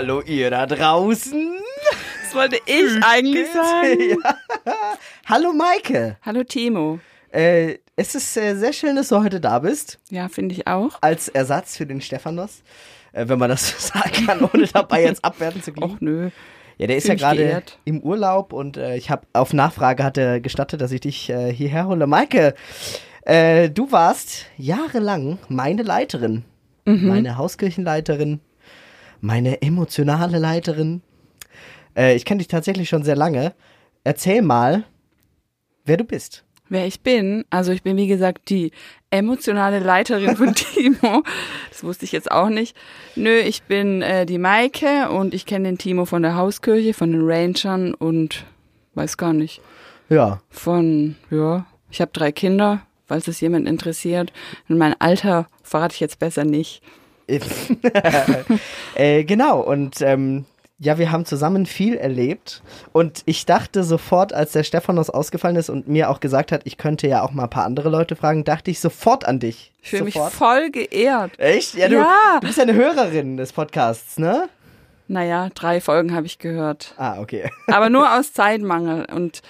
[0.00, 1.58] Hallo ihr da draußen.
[2.24, 4.16] Das wollte ich eigentlich sagen.
[4.64, 4.94] Ja.
[5.26, 6.16] Hallo Maike.
[6.22, 7.00] Hallo Timo.
[7.30, 9.98] Äh, es ist äh, sehr schön, dass du heute da bist.
[10.08, 10.96] Ja, finde ich auch.
[11.02, 12.62] Als Ersatz für den Stephanos.
[13.12, 15.92] Äh, wenn man das so sagen kann, ohne dabei jetzt abwerten zu klingen.
[15.92, 16.30] Och nö.
[16.78, 20.40] Ja, der ist ja gerade im Urlaub und äh, ich habe auf Nachfrage hat er
[20.40, 22.06] gestattet, dass ich dich äh, hierher hole.
[22.06, 22.54] Maike,
[23.26, 26.44] äh, du warst jahrelang meine Leiterin,
[26.86, 27.06] Mhm.
[27.08, 28.40] meine Hauskirchenleiterin,
[29.20, 31.02] meine emotionale Leiterin.
[31.96, 33.54] Äh, ich kenne dich tatsächlich schon sehr lange.
[34.04, 34.84] Erzähl mal,
[35.84, 36.44] wer du bist.
[36.68, 38.70] Wer ich bin, also ich bin wie gesagt die
[39.10, 41.24] emotionale Leiterin von Timo.
[41.68, 42.76] Das wusste ich jetzt auch nicht.
[43.16, 47.10] Nö, ich bin äh, die Maike und ich kenne den Timo von der Hauskirche, von
[47.10, 48.46] den Rangern und
[48.94, 49.60] weiß gar nicht.
[50.08, 54.32] Ja, Von, ja, ich habe drei Kinder, falls es jemand interessiert.
[54.68, 56.82] Und mein Alter verrate ich jetzt besser nicht.
[58.94, 60.44] äh, genau, und ähm,
[60.82, 62.62] ja, wir haben zusammen viel erlebt.
[62.92, 66.78] Und ich dachte sofort, als der Stephanos ausgefallen ist und mir auch gesagt hat, ich
[66.78, 69.72] könnte ja auch mal ein paar andere Leute fragen, dachte ich sofort an dich.
[69.82, 71.38] Ich fühle mich voll geehrt.
[71.38, 71.74] Echt?
[71.74, 72.38] Ja, du, Ja.
[72.40, 74.48] du bist ja eine Hörerin des Podcasts, ne?
[75.06, 76.94] Naja, drei Folgen habe ich gehört.
[76.96, 77.50] Ah, okay.
[77.66, 79.04] Aber nur aus Zeitmangel.
[79.14, 79.42] Und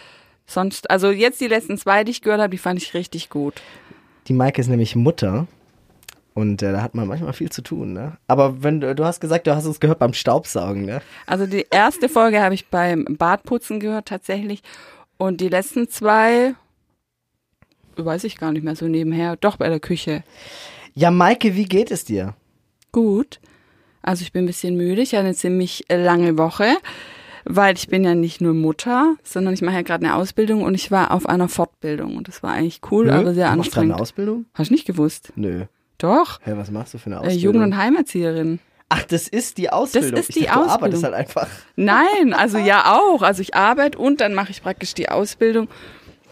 [0.46, 3.62] sonst, also jetzt die letzten zwei, die ich gehört habe, die fand ich richtig gut.
[4.26, 5.46] Die Maike ist nämlich Mutter.
[6.34, 8.16] Und äh, da hat man manchmal viel zu tun, ne?
[8.28, 11.02] Aber wenn du, du hast gesagt, du hast uns gehört beim Staubsaugen, ne?
[11.26, 14.62] Also die erste Folge habe ich beim Badputzen gehört tatsächlich.
[15.18, 16.54] Und die letzten zwei,
[17.96, 20.22] weiß ich gar nicht mehr so nebenher, doch bei der Küche.
[20.94, 22.34] Ja, Maike, wie geht es dir?
[22.92, 23.40] Gut.
[24.02, 25.02] Also ich bin ein bisschen müde.
[25.02, 26.76] Ich hatte eine ziemlich äh, lange Woche,
[27.44, 30.74] weil ich bin ja nicht nur Mutter, sondern ich mache ja gerade eine Ausbildung und
[30.74, 32.16] ich war auf einer Fortbildung.
[32.16, 33.12] Und das war eigentlich cool, Nö?
[33.12, 34.00] aber sehr du machst gerade eine anstrengend.
[34.00, 34.44] Ausbildung?
[34.54, 35.32] Hast du nicht gewusst?
[35.36, 35.66] Nö.
[36.00, 36.40] Doch.
[36.44, 37.40] Hä, was machst du für eine Äh, Ausbildung?
[37.42, 38.58] Jugend- und Heimerzieherin.
[38.88, 40.18] Ach, das ist die Ausbildung.
[40.18, 41.04] ist ich die dachte, Du arbeitest Ausbildung.
[41.04, 41.48] halt einfach.
[41.76, 43.22] Nein, also ja auch.
[43.22, 45.68] Also ich arbeite und dann mache ich praktisch die Ausbildung.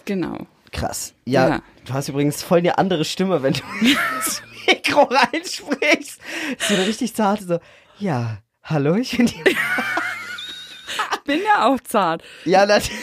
[0.06, 0.38] Genau.
[0.72, 1.14] Krass.
[1.24, 1.62] Ja, Ja.
[1.86, 6.20] du hast übrigens voll eine andere Stimme, wenn du ins Mikro reinsprichst.
[6.58, 7.58] So eine richtig zarte, so,
[7.98, 9.34] ja, hallo, ich bin die.
[9.46, 12.22] Ich bin ja auch zart.
[12.44, 12.98] Ja, natürlich.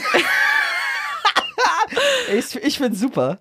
[2.34, 3.40] ich, ich find's super.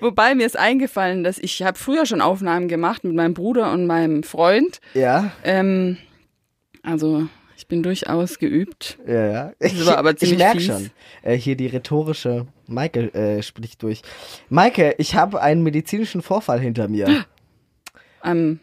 [0.00, 3.86] Wobei mir ist eingefallen, dass ich habe früher schon Aufnahmen gemacht mit meinem Bruder und
[3.86, 4.80] meinem Freund.
[4.94, 5.96] Ja, Ähm,
[6.82, 8.98] also ich bin durchaus geübt.
[9.06, 9.52] ja, ja.
[9.60, 10.66] Ich, war aber ich ziemlich merk fies.
[10.66, 10.90] schon.
[11.22, 14.02] Äh, hier die rhetorische Maike äh, spricht durch.
[14.50, 17.24] Maike, ich habe einen medizinischen Vorfall hinter mir.
[18.24, 18.58] Ähm,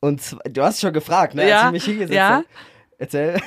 [0.00, 1.42] Und zwar, du hast schon gefragt, ne?
[1.42, 2.28] als Ja, ich mich hingesetzt ja.
[2.28, 2.44] habe.
[3.04, 3.40] Erzähl.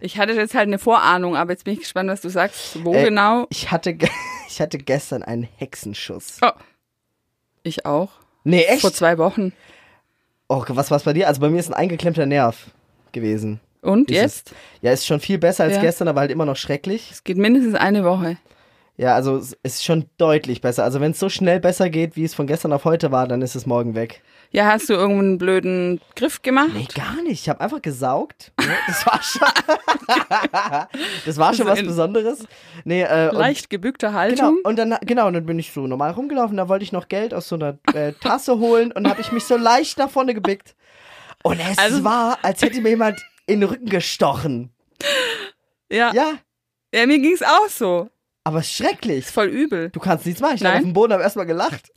[0.00, 2.84] ich hatte jetzt halt eine Vorahnung, aber jetzt bin ich gespannt, was du sagst.
[2.84, 3.46] Wo Äh, genau?
[3.50, 3.96] Ich hatte,
[4.48, 6.38] ich hatte gestern einen Hexenschuss.
[6.42, 6.50] Oh.
[7.62, 8.10] Ich auch.
[8.44, 8.80] Nee, echt?
[8.82, 9.52] Vor zwei Wochen.
[10.48, 11.26] Oh, was war's bei dir?
[11.28, 12.70] Also bei mir ist ein eingeklemmter Nerv
[13.12, 13.60] gewesen.
[13.82, 14.54] Und Dieses- jetzt?
[14.82, 15.80] Ja, ist schon viel besser als Ja.
[15.80, 17.10] gestern, aber halt immer noch schrecklich.
[17.10, 18.36] Es geht mindestens eine Woche.
[18.96, 20.84] Ja, also es ist schon deutlich besser.
[20.84, 23.42] Also wenn es so schnell besser geht, wie es von gestern auf heute war, dann
[23.42, 24.22] ist es morgen weg.
[24.56, 26.70] Ja, hast du irgendeinen blöden Griff gemacht?
[26.72, 27.42] Nee, gar nicht.
[27.42, 28.52] Ich habe einfach gesaugt.
[28.86, 29.48] Das war schon,
[31.26, 32.44] das war schon Also was Besonderes.
[32.84, 34.58] Nee, äh, Leicht gebückte Genau, Haltung.
[34.64, 37.34] und dann, genau, und dann bin ich so normal rumgelaufen, da wollte ich noch Geld
[37.34, 40.74] aus so einer äh, Tasse holen und habe ich mich so leicht nach vorne gebickt.
[41.42, 44.70] Und es Also- war, als hätte mir jemand in den Rücken gestochen.
[45.90, 46.12] Ja.
[46.14, 46.32] ja.
[46.94, 48.08] Ja, mir ging's auch so.
[48.44, 49.18] aber schrecklich.
[49.26, 49.90] Ist voll übel.
[49.90, 50.54] Du kannst nichts machen.
[50.54, 51.92] Ich lag auf dem Boden, habe erstmal gelacht.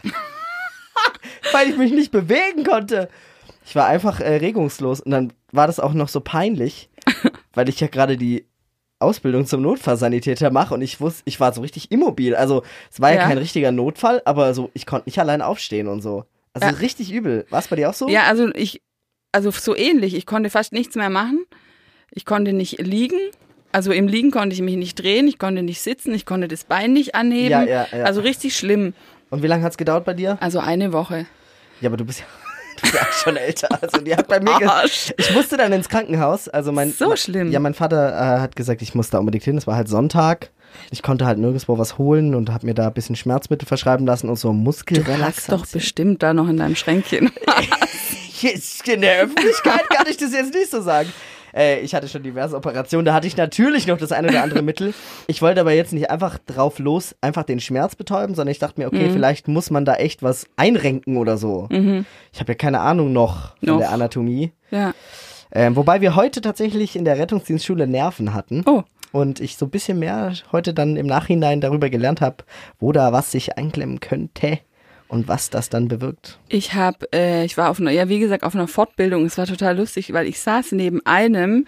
[1.52, 3.10] Weil ich mich nicht bewegen konnte.
[3.66, 5.00] Ich war einfach äh, regungslos.
[5.00, 6.90] Und dann war das auch noch so peinlich,
[7.54, 8.46] weil ich ja gerade die
[9.00, 12.36] Ausbildung zum Notfallsanitäter mache und ich wusste, ich war so richtig immobil.
[12.36, 13.28] Also es war ja, Ja.
[13.28, 16.26] kein richtiger Notfall, aber so, ich konnte nicht allein aufstehen und so.
[16.54, 16.74] Also Ja.
[16.74, 17.46] richtig übel.
[17.50, 18.10] War es bei dir auch so?
[18.10, 18.82] Ja, also ich,
[19.32, 20.16] also so ähnlich.
[20.16, 21.46] Ich konnte fast nichts mehr machen.
[22.12, 23.20] Ich konnte nicht liegen.
[23.72, 25.28] Also im Liegen konnte ich mich nicht drehen.
[25.28, 26.14] Ich konnte nicht sitzen.
[26.14, 27.52] Ich konnte das Bein nicht anheben.
[27.52, 28.04] Ja, ja, ja.
[28.04, 28.94] Also richtig schlimm.
[29.30, 30.38] Und wie lange hat es gedauert bei dir?
[30.42, 31.26] Also eine Woche.
[31.82, 32.26] Ja, aber du bist ja,
[32.78, 33.68] du bist ja auch schon älter.
[33.82, 34.52] Also die hat bei mir.
[34.70, 35.14] Arsch.
[35.18, 36.48] Ich musste dann ins Krankenhaus.
[36.50, 37.52] Also mein, So schlimm.
[37.52, 39.58] Ja, mein Vater äh, hat gesagt, ich muss da unbedingt hin.
[39.58, 40.50] Es war halt Sonntag.
[40.92, 44.30] Ich konnte halt nirgendwo was holen und habe mir da ein bisschen Schmerzmittel verschreiben lassen
[44.30, 45.60] und so Du hast Muskelrelaxation.
[45.60, 47.32] doch bestimmt da noch in deinem Schränkchen.
[48.86, 51.12] In der Öffentlichkeit kann ich das jetzt nicht so sagen.
[51.54, 54.62] Äh, ich hatte schon diverse Operationen, da hatte ich natürlich noch das eine oder andere
[54.62, 54.94] Mittel.
[55.28, 58.80] Ich wollte aber jetzt nicht einfach drauf los, einfach den Schmerz betäuben, sondern ich dachte
[58.80, 61.68] mir, okay, vielleicht muss man da echt was einrenken oder so.
[62.32, 63.78] Ich habe ja keine Ahnung noch von Noch.
[63.80, 64.52] der Anatomie.
[64.72, 64.94] ja.
[65.52, 68.64] Ähm, wobei wir heute tatsächlich in der Rettungsdienstschule Nerven hatten.
[68.68, 68.84] Oh.
[69.12, 72.44] Und ich so ein bisschen mehr heute dann im Nachhinein darüber gelernt habe,
[72.80, 74.60] wo da was sich einklemmen könnte.
[75.10, 76.40] Und was das dann bewirkt.
[76.48, 79.26] Ich habe, äh, ich war auf einer, ja wie gesagt, auf einer Fortbildung.
[79.26, 81.66] Es war total lustig, weil ich saß neben einem,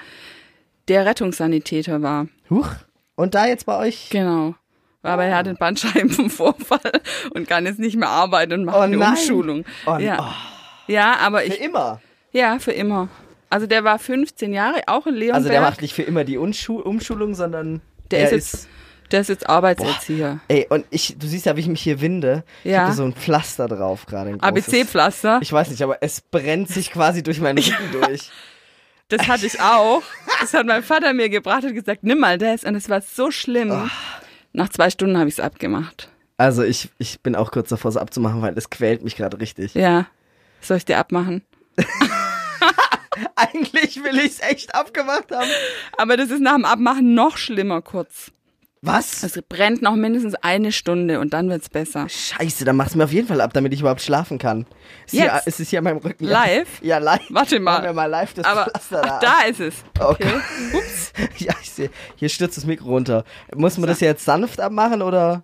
[0.88, 2.27] der Rettungssanitäter war.
[2.49, 2.69] Huch.
[3.15, 4.09] Und da jetzt bei euch?
[4.09, 4.55] Genau.
[5.03, 7.01] Aber er hat einen Bandscheibenvorfall
[7.33, 9.09] und kann jetzt nicht mehr arbeiten und macht Oh eine nein.
[9.11, 9.65] Umschulung.
[9.85, 10.17] Oh, ja.
[10.19, 12.01] oh, ja, aber für ich, immer.
[12.31, 13.09] ja, für immer.
[13.49, 15.35] Also der war 15 Jahre, auch in Leonberg.
[15.35, 18.67] Also der macht nicht für immer die Unschu Umschulung, sondern Der er ist jetzt-
[19.11, 20.39] Der ist jetzt Arbeitserzieher.
[20.47, 22.43] Ey, und ich, du siehst ja, wie ich mich hier winde.
[22.63, 22.83] Ich Ja.
[22.85, 24.37] habe so ein Pflaster drauf gerade.
[24.39, 25.39] ABC-Pflaster.
[25.41, 28.29] Ich weiß nicht, aber es brennt sich quasi durch meinen Rücken durch.
[29.09, 30.01] Das hatte ich auch.
[30.39, 32.63] Das hat mein Vater mir gebracht und gesagt, nimm mal das.
[32.63, 33.91] Und es war so schlimm.
[34.53, 36.07] Nach zwei Stunden habe ich es abgemacht.
[36.37, 39.73] Also ich, ich bin auch kurz davor, es abzumachen, weil es quält mich gerade richtig.
[39.75, 40.07] Ja.
[40.61, 41.43] Soll ich dir abmachen?
[43.35, 45.49] Eigentlich will ich es echt abgemacht haben.
[45.97, 48.31] Aber das ist nach dem Abmachen noch schlimmer kurz.
[48.83, 49.21] Was?
[49.21, 52.09] Es brennt noch mindestens eine Stunde und dann wird's besser.
[52.09, 54.65] Scheiße, dann mach's mir auf jeden Fall ab, damit ich überhaupt schlafen kann.
[55.05, 55.45] Ist Hier, Jetzt?
[55.45, 56.25] ist es hier an meinem Rücken?
[56.25, 56.67] Live?
[56.81, 57.21] Ja, live.
[57.29, 57.73] Warte mal.
[57.73, 59.41] Machen wir mal live das Aber Pflaster ach, da.
[59.41, 59.75] da ist es.
[59.99, 60.33] Okay.
[60.33, 60.77] Okay.
[60.77, 61.13] Ups.
[61.37, 61.91] Ja, ich sehe.
[62.15, 63.23] Hier stürzt das Mikro runter.
[63.55, 65.43] Muss man das jetzt sanft abmachen oder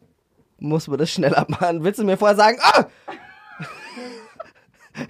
[0.57, 1.83] muss man das schnell abmachen?
[1.83, 2.85] Willst du mir vorher sagen, ah!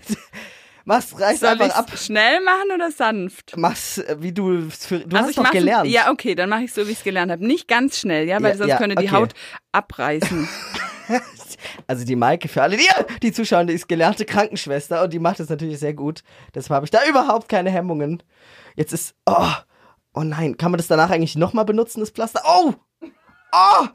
[0.87, 1.97] Mach's, reiß Soll einfach ab.
[1.97, 3.55] schnell machen oder sanft?
[3.57, 5.89] Mach's, äh, wie du, für, du also hast doch gelernt.
[5.89, 7.45] Ja, okay, dann mache ich so, wie ich es gelernt habe.
[7.45, 9.15] Nicht ganz schnell, ja, weil Ja, sonst ja, könnte die okay.
[9.15, 9.33] Haut
[9.73, 10.47] abreißen.
[11.87, 12.87] Also die Maike, für alle, die,
[13.21, 16.23] die zuschauen, die ist gelernte Krankenschwester und die macht das natürlich sehr gut.
[16.53, 18.23] Deshalb habe ich da überhaupt keine Hemmungen.
[18.75, 19.51] Jetzt ist, oh,
[20.13, 22.41] oh nein, kann man das danach eigentlich nochmal benutzen, das Pflaster?
[22.45, 23.87] Oh, oh,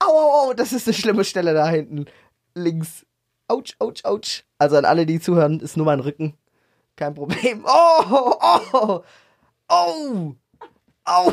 [0.00, 2.06] au, au, au, das ist eine schlimme Stelle da hinten,
[2.54, 3.04] links.
[3.48, 4.44] Autsch, autsch, autsch.
[4.58, 6.34] Also an alle, die zuhören, ist nur mein Rücken.
[6.96, 7.64] Kein Problem.
[7.66, 8.32] Oh,
[8.72, 9.02] oh,
[9.68, 10.34] oh,
[11.06, 11.32] oh,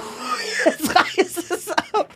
[0.66, 2.08] jetzt reißt es ab.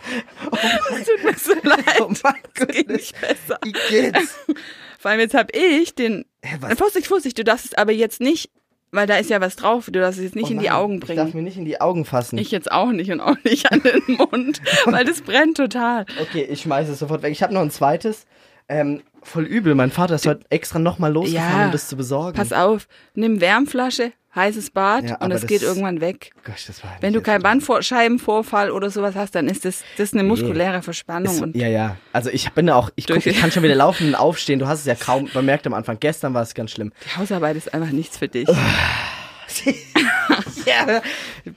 [0.52, 0.58] Oh
[0.92, 2.02] mein, Tut mir so leid.
[2.02, 3.60] oh mein Das geht Gott, nicht besser.
[3.64, 4.36] wie geht's?
[5.00, 6.26] Vor allem jetzt habe ich den.
[6.44, 6.78] Hä, was?
[6.78, 8.50] Vorsicht, Vorsicht, du darfst es aber jetzt nicht,
[8.92, 9.86] weil da ist ja was drauf.
[9.86, 11.32] Du darfst es jetzt nicht Oh in die Augen Ich darf bringen.
[11.36, 12.38] mir nicht in die Augen fassen.
[12.38, 16.06] Ich jetzt auch nicht und auch nicht an den Mund, weil das brennt total.
[16.22, 17.32] okay, ich schmeiße es sofort weg.
[17.32, 18.26] Ich habe noch ein zweites.
[18.70, 19.76] Ähm, voll übel.
[19.76, 22.38] Mein Vater ist heute extra nochmal losgefahren, Ja, um das zu besorgen.
[22.38, 26.32] Pass auf, nimm Wärmflasche, heißes Bad Ja, und es geht irgendwann weg.
[26.46, 26.68] Gosh,
[27.02, 31.36] Wenn du keinen Bandscheibenvorfall oder sowas hast, dann ist das, das eine muskuläre Verspannung.
[31.36, 31.98] Ist, und ja, ja.
[32.14, 34.60] Also ich bin da auch, ich, guck, ich kann schon wieder laufen und aufstehen.
[34.60, 35.98] Du hast es ja kaum bemerkt am Anfang.
[36.00, 36.92] Gestern war es ganz schlimm.
[37.06, 38.48] die Hausarbeit ist einfach nichts für dich.
[40.66, 41.02] ja,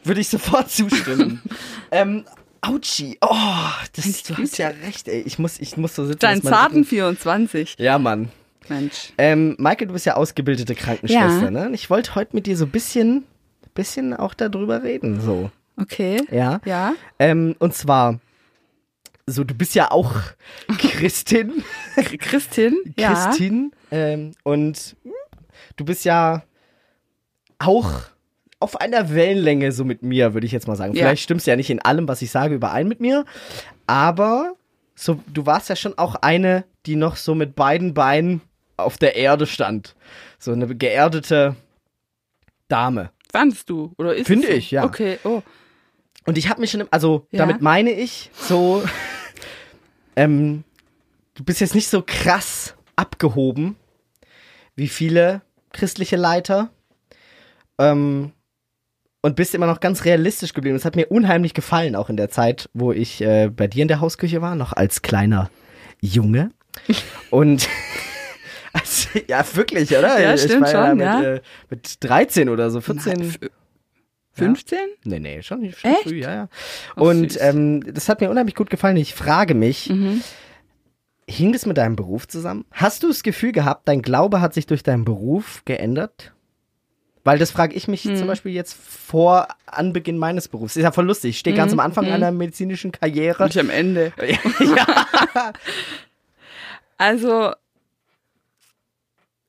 [0.05, 1.43] würde ich sofort zustimmen.
[1.91, 2.25] ähm,
[2.63, 3.17] Autschi.
[3.21, 3.35] Oh,
[3.97, 5.21] das, du hast ja recht, ey.
[5.23, 6.19] Ich muss, ich muss so sitzen.
[6.21, 7.77] Dein zarten Rücken- 24.
[7.79, 8.31] Ja, Mann.
[8.69, 9.13] Mensch.
[9.19, 11.51] Ähm, Maike, du bist ja ausgebildete Krankenschwester, Ja.
[11.51, 11.71] ne?
[11.73, 13.25] Ich wollte heute mit dir so ein bisschen,
[13.75, 15.51] bisschen auch darüber reden, so.
[15.77, 16.23] Okay.
[16.31, 16.61] Ja.
[16.65, 16.93] Ja.
[17.19, 18.21] Ähm, und zwar,
[19.27, 20.15] so, du bist ja auch
[20.79, 21.65] Christin.
[22.19, 22.77] Christin.
[22.99, 23.15] Ja.
[23.15, 23.73] Christin.
[23.91, 24.97] Ähm, und
[25.77, 26.43] du bist ja
[27.59, 27.91] auch
[28.61, 30.95] auf einer Wellenlänge so mit mir, würde ich jetzt mal sagen.
[30.95, 31.01] Ja.
[31.05, 33.25] Vielleicht stimmst du ja nicht in allem, was ich sage, überein mit mir,
[33.87, 34.55] aber
[34.95, 38.43] so, du warst ja schon auch eine, die noch so mit beiden Beinen
[38.77, 39.95] auf der Erde stand.
[40.39, 41.57] So eine geerdete
[42.69, 43.11] Dame.
[43.33, 43.93] Fandest du?
[43.99, 44.53] Oder ist Finde so?
[44.53, 44.85] ich, ja.
[44.85, 45.43] Okay, oh.
[46.27, 47.39] Und ich habe mich schon, also Ja.
[47.47, 48.83] damit meine ich so,
[50.17, 50.65] ähm,
[51.35, 53.77] du bist jetzt nicht so krass abgehoben
[54.77, 55.43] wie viele
[55.73, 56.71] christliche Leiter
[57.79, 58.33] ähm,
[59.23, 60.77] und bist immer noch ganz realistisch geblieben.
[60.77, 63.89] Das hat mir unheimlich gefallen, auch in der Zeit, wo ich äh, bei dir in
[63.89, 65.51] der Hausküche war, noch als kleiner
[66.01, 66.51] Junge.
[67.31, 67.69] Und
[68.73, 70.21] also, ja, wirklich, oder?
[70.21, 71.23] Ja, ich stimmt war schon, mit, ja.
[71.23, 73.21] Äh, mit 13 oder so, 14.
[73.21, 73.39] F-
[74.33, 74.79] 15?
[75.05, 76.03] Nee, nee, schon, schon Echt?
[76.05, 76.49] früh, ja, ja.
[76.97, 77.43] Oh, Und süß.
[77.43, 78.97] ähm, das hat mir unheimlich gut gefallen.
[78.97, 80.23] Ich frage mich, Mhm.
[81.29, 82.65] hing das mit deinem Beruf zusammen?
[82.71, 86.33] Hast du das Gefühl gehabt, dein Glaube hat sich durch deinen Beruf geändert?
[87.23, 88.17] Weil das frage ich mich Mhm.
[88.17, 90.77] zum Beispiel jetzt vor Anbeginn meines Berufs.
[90.77, 91.31] Ist ja voll lustig.
[91.31, 92.13] Ich stehe ganz am Anfang mhm.
[92.13, 93.43] einer medizinischen Karriere.
[93.45, 94.13] Und ich am Ende.
[94.77, 95.53] ja.
[96.97, 97.53] Also,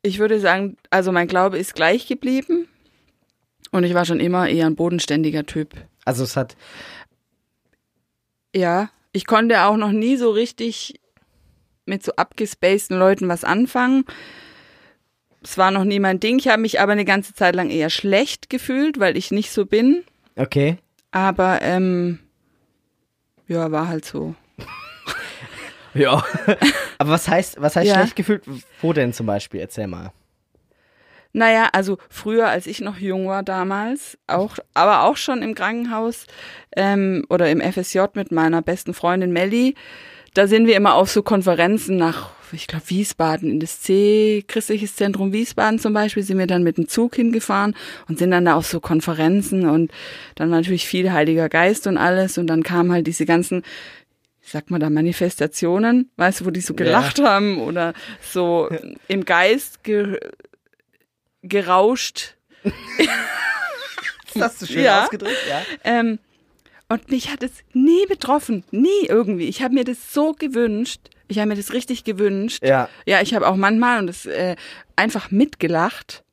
[0.01, 2.67] ich würde sagen, also mein Glaube ist gleich geblieben.
[3.71, 5.73] Und ich war schon immer eher ein bodenständiger Typ.
[6.03, 6.57] Also es hat,
[8.53, 10.99] Ja, ich konnte auch noch nie so richtig
[11.85, 14.05] mit so abgespaceden Leuten was anfangen.
[15.43, 16.37] Es war noch nie mein Ding.
[16.39, 19.65] Ich habe mich aber eine ganze Zeit lang eher schlecht gefühlt, weil ich nicht so
[19.65, 20.03] bin.
[20.35, 20.77] okay.
[21.13, 22.19] Aber ähm,
[23.47, 24.35] ja, war halt so.
[25.93, 26.23] Ja.
[26.99, 27.95] Aber was heißt, was heißt Ja.
[27.95, 28.43] schlecht gefühlt?
[28.81, 29.59] Wo denn zum Beispiel?
[29.59, 30.13] Erzähl mal.
[31.33, 36.27] Naja, also früher, als ich noch jung war damals, auch, aber auch schon im Krankenhaus
[36.77, 39.75] ähm, oder im FSJ mit meiner besten Freundin Melli,
[40.33, 44.95] da sind wir immer auf so Konferenzen nach ich glaube, Wiesbaden, in das C, Christliches
[44.95, 47.75] Zentrum Wiesbaden zum Beispiel, sind wir dann mit dem Zug hingefahren
[48.07, 49.91] und sind dann da auf so Konferenzen und
[50.35, 53.63] dann war natürlich viel Heiliger Geist und alles und dann kamen halt diese ganzen,
[54.41, 57.29] ich sag mal da Manifestationen, weißt du, wo die so gelacht ja.
[57.29, 58.69] haben oder so
[59.07, 60.19] im Geist ge
[61.43, 62.35] gerauscht.
[64.33, 65.03] das hast du schön ja.
[65.03, 65.61] ausgedrückt, ja.
[65.83, 66.19] Ähm,
[66.91, 69.45] und mich hat es nie betroffen, nie irgendwie.
[69.45, 70.99] Ich habe mir das so gewünscht.
[71.29, 72.61] Ich habe mir das richtig gewünscht.
[72.65, 72.89] Ja.
[73.05, 74.57] Ja, ich habe auch manchmal und das äh,
[74.97, 76.25] einfach mitgelacht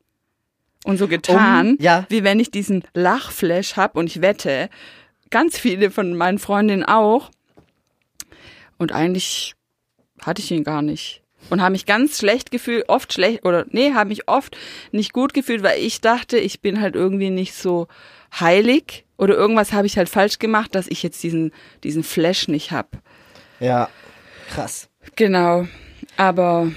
[0.84, 2.06] und so getan, um, ja.
[2.08, 4.68] wie wenn ich diesen Lachflash habe und ich wette,
[5.30, 7.30] ganz viele von meinen Freundinnen auch.
[8.78, 9.54] Und eigentlich
[10.22, 11.22] hatte ich ihn gar nicht.
[11.50, 14.56] Und habe mich ganz schlecht gefühlt, oft schlecht, oder nee, habe mich oft
[14.90, 17.86] nicht gut gefühlt, weil ich dachte, ich bin halt irgendwie nicht so
[18.32, 21.52] heilig oder irgendwas habe ich halt falsch gemacht, dass ich jetzt diesen,
[21.84, 22.88] diesen Flash nicht habe.
[23.60, 23.88] Ja,
[24.50, 24.88] krass.
[25.16, 25.66] Genau,
[26.16, 26.70] aber.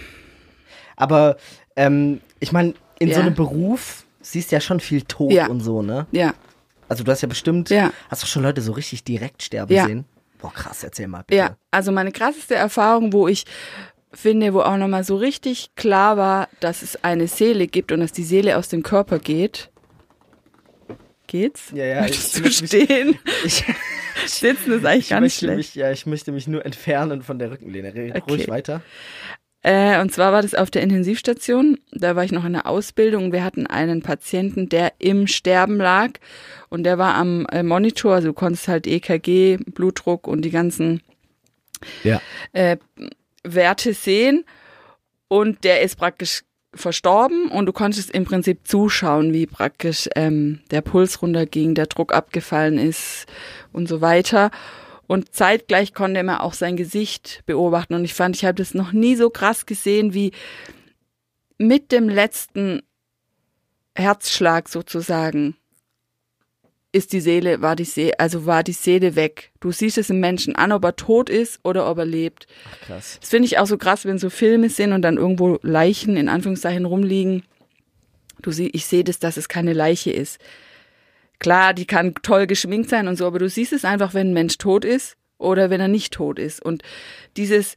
[0.95, 1.37] Aber
[1.75, 3.15] ähm, ich meine, in ja.
[3.15, 5.47] so einem Beruf siehst du ja schon viel Tod ja.
[5.47, 6.07] und so, ne?
[6.11, 6.33] Ja.
[6.87, 7.91] Also du hast ja bestimmt, ja.
[8.09, 9.85] hast du schon Leute so richtig direkt sterben ja.
[9.85, 10.05] sehen?
[10.39, 11.37] Boah, krass, erzähl mal bitte.
[11.37, 13.45] Ja, also meine krasseste Erfahrung, wo ich
[14.13, 18.11] finde, wo auch nochmal so richtig klar war, dass es eine Seele gibt und dass
[18.11, 19.70] die Seele aus dem Körper geht,
[21.31, 21.71] geht's?
[21.73, 22.01] Ja, ja.
[22.01, 23.19] Möchtest ich, du stehen?
[23.45, 23.63] Ich,
[24.25, 25.57] Sitzen ist eigentlich ganz schlecht.
[25.57, 27.93] Mich, ja, ich möchte mich nur entfernen von der Rückenlehne.
[27.93, 28.23] Red okay.
[28.29, 28.81] ruhig weiter.
[29.63, 31.79] Äh, und zwar war das auf der Intensivstation.
[31.91, 33.31] Da war ich noch in der Ausbildung.
[33.31, 36.11] Wir hatten einen Patienten, der im Sterben lag.
[36.69, 38.15] Und der war am äh, Monitor.
[38.15, 41.01] Also du konntest halt EKG, Blutdruck und die ganzen
[42.03, 42.21] ja.
[42.53, 42.77] äh,
[43.43, 44.43] Werte sehen.
[45.27, 50.81] Und der ist praktisch verstorben und du konntest im Prinzip zuschauen, wie praktisch ähm, der
[50.81, 53.25] Puls runterging, der Druck abgefallen ist
[53.73, 54.51] und so weiter.
[55.07, 57.95] Und zeitgleich konnte man auch sein Gesicht beobachten.
[57.95, 60.31] Und ich fand, ich habe das noch nie so krass gesehen wie
[61.57, 62.81] mit dem letzten
[63.93, 65.57] Herzschlag sozusagen
[66.91, 69.51] ist die Seele, war die Seele, also war die Seele weg.
[69.59, 72.47] Du siehst es im Menschen an, ob er tot ist oder ob er lebt.
[72.69, 73.17] Ach, krass.
[73.19, 76.27] Das finde ich auch so krass, wenn so Filme sind und dann irgendwo Leichen in
[76.27, 77.43] Anführungszeichen rumliegen.
[78.41, 80.39] Du siehst, ich sehe das, dass es keine Leiche ist.
[81.39, 84.33] Klar, die kann toll geschminkt sein und so, aber du siehst es einfach, wenn ein
[84.33, 86.61] Mensch tot ist oder wenn er nicht tot ist.
[86.61, 86.83] Und
[87.37, 87.75] dieses,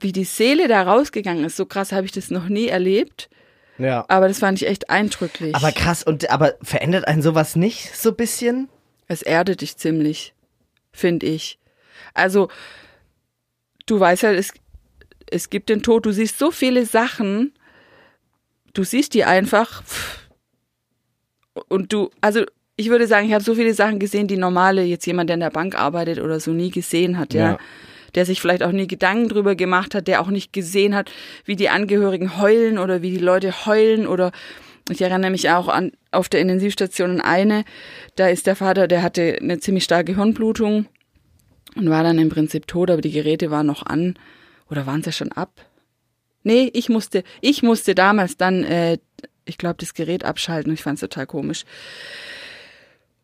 [0.00, 3.28] wie die Seele da rausgegangen ist, so krass habe ich das noch nie erlebt.
[3.78, 4.04] Ja.
[4.08, 5.54] Aber das fand ich echt eindrücklich.
[5.54, 8.68] Aber krass, und aber verändert einen sowas nicht so ein bisschen?
[9.08, 10.34] Es erdet dich ziemlich,
[10.92, 11.58] finde ich.
[12.14, 12.48] Also,
[13.86, 14.52] du weißt halt, es,
[15.30, 17.52] es gibt den Tod, du siehst so viele Sachen,
[18.74, 19.82] du siehst die einfach
[21.68, 22.44] und du, also
[22.76, 25.40] ich würde sagen, ich habe so viele Sachen gesehen, die normale, jetzt jemand, der in
[25.40, 27.52] der Bank arbeitet oder so, nie gesehen hat, ja.
[27.52, 27.58] ja
[28.16, 31.12] der sich vielleicht auch nie Gedanken drüber gemacht hat, der auch nicht gesehen hat,
[31.44, 34.32] wie die Angehörigen heulen oder wie die Leute heulen oder
[34.90, 37.64] ich erinnere mich auch an auf der Intensivstation eine,
[38.16, 40.86] da ist der Vater, der hatte eine ziemlich starke Hirnblutung
[41.74, 44.18] und war dann im Prinzip tot, aber die Geräte waren noch an
[44.70, 45.50] oder waren sie schon ab?
[46.42, 48.98] Nee, ich musste, ich musste damals dann, äh,
[49.44, 50.72] ich glaube, das Gerät abschalten.
[50.72, 51.64] Ich fand es total komisch.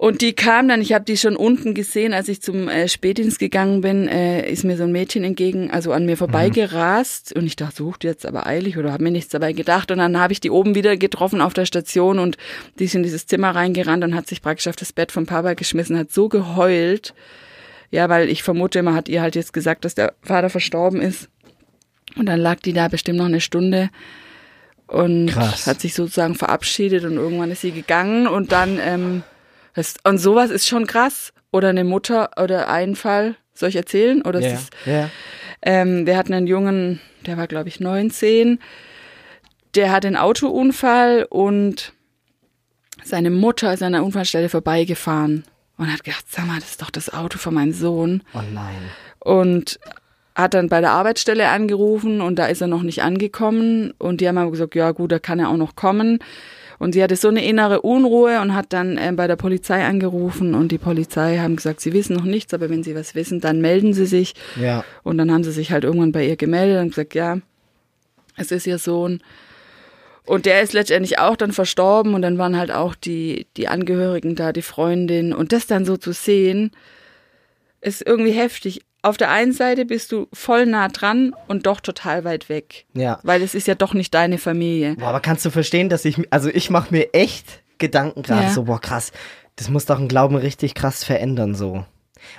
[0.02, 3.38] Und die kam dann, ich habe die schon unten gesehen, als ich zum äh, Spätdienst
[3.38, 7.32] gegangen bin, äh, ist mir so ein Mädchen entgegen, also an mir vorbeigerast.
[7.32, 7.40] Mhm.
[7.40, 9.92] Und ich dachte, sucht jetzt aber eilig oder habe mir nichts dabei gedacht.
[9.92, 12.36] Und dann habe ich die oben wieder getroffen auf der Station und
[12.80, 15.54] die ist in dieses Zimmer reingerannt und hat sich praktisch auf das Bett vom Papa
[15.54, 17.14] geschmissen, hat so geheult.
[17.92, 21.28] Ja, weil ich vermute, man hat ihr halt jetzt gesagt, dass der Vater verstorben ist.
[22.16, 23.88] Und dann lag die da bestimmt noch eine Stunde
[24.88, 25.68] und Krass.
[25.68, 29.22] hat sich sozusagen verabschiedet und irgendwann ist sie gegangen und dann ähm,
[30.04, 31.32] und sowas ist schon krass.
[31.50, 33.36] Oder eine Mutter oder ein Fall.
[33.54, 34.22] Soll ich erzählen?
[34.22, 34.52] Oder ja.
[34.52, 35.10] Ist, ja.
[35.60, 38.58] ähm, wir hatten einen Jungen, der war, glaube ich, 19.
[39.74, 41.92] Der hatte einen Autounfall und
[43.04, 45.44] seine Mutter ist an der Unfallstelle vorbeigefahren
[45.76, 48.22] und hat gedacht, sag mal, das ist doch das Auto von meinem Sohn.
[48.34, 48.76] Oh nein.
[49.20, 49.78] Und
[50.34, 54.28] hat dann bei der Arbeitsstelle angerufen und da ist er noch nicht angekommen und die
[54.28, 56.20] haben aber gesagt, ja gut, da kann er auch noch kommen.
[56.82, 60.52] Und sie hatte so eine innere Unruhe und hat dann äh, bei der Polizei angerufen
[60.52, 63.60] und die Polizei haben gesagt, sie wissen noch nichts, aber wenn sie was wissen, dann
[63.60, 64.34] melden sie sich.
[64.60, 64.84] Ja.
[65.04, 67.38] Und dann haben sie sich halt irgendwann bei ihr gemeldet und gesagt, ja,
[68.36, 69.22] es ist ihr Sohn.
[70.26, 74.34] Und der ist letztendlich auch dann verstorben und dann waren halt auch die, die Angehörigen
[74.34, 75.32] da, die Freundin.
[75.32, 76.72] Und das dann so zu sehen,
[77.80, 82.24] ist irgendwie heftig auf der einen Seite bist du voll nah dran und doch total
[82.24, 82.86] weit weg.
[82.94, 83.18] Ja.
[83.24, 84.94] Weil es ist ja doch nicht deine Familie.
[84.96, 88.50] Boah, aber kannst du verstehen, dass ich, also ich mache mir echt Gedanken gerade Ja.
[88.50, 89.10] so, boah, krass,
[89.56, 91.84] das muss doch einen Glauben richtig krass verändern, so.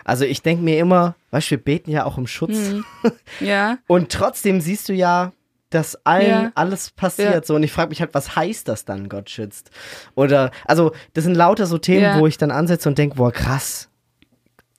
[0.05, 2.55] Also ich denke mir immer, weißt du, wir beten ja auch um Schutz.
[2.57, 2.85] Mhm.
[3.41, 3.77] Ja.
[3.87, 5.33] Und trotzdem siehst du ja,
[5.69, 6.51] dass allen Ja.
[6.55, 7.43] alles passiert Ja.
[7.43, 7.55] so.
[7.55, 9.71] Und ich frage mich halt, was heißt das dann, Gott schützt?
[10.15, 12.19] Oder, also, das sind lauter so Themen, Ja.
[12.19, 13.89] wo ich dann ansetze und denke, boah, krass,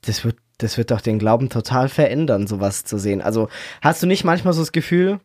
[0.06, 3.20] das wird, das wird doch den Glauben total verändern, sowas zu sehen.
[3.22, 3.48] Also,
[3.82, 5.20] hast du nicht manchmal so das Gefühl,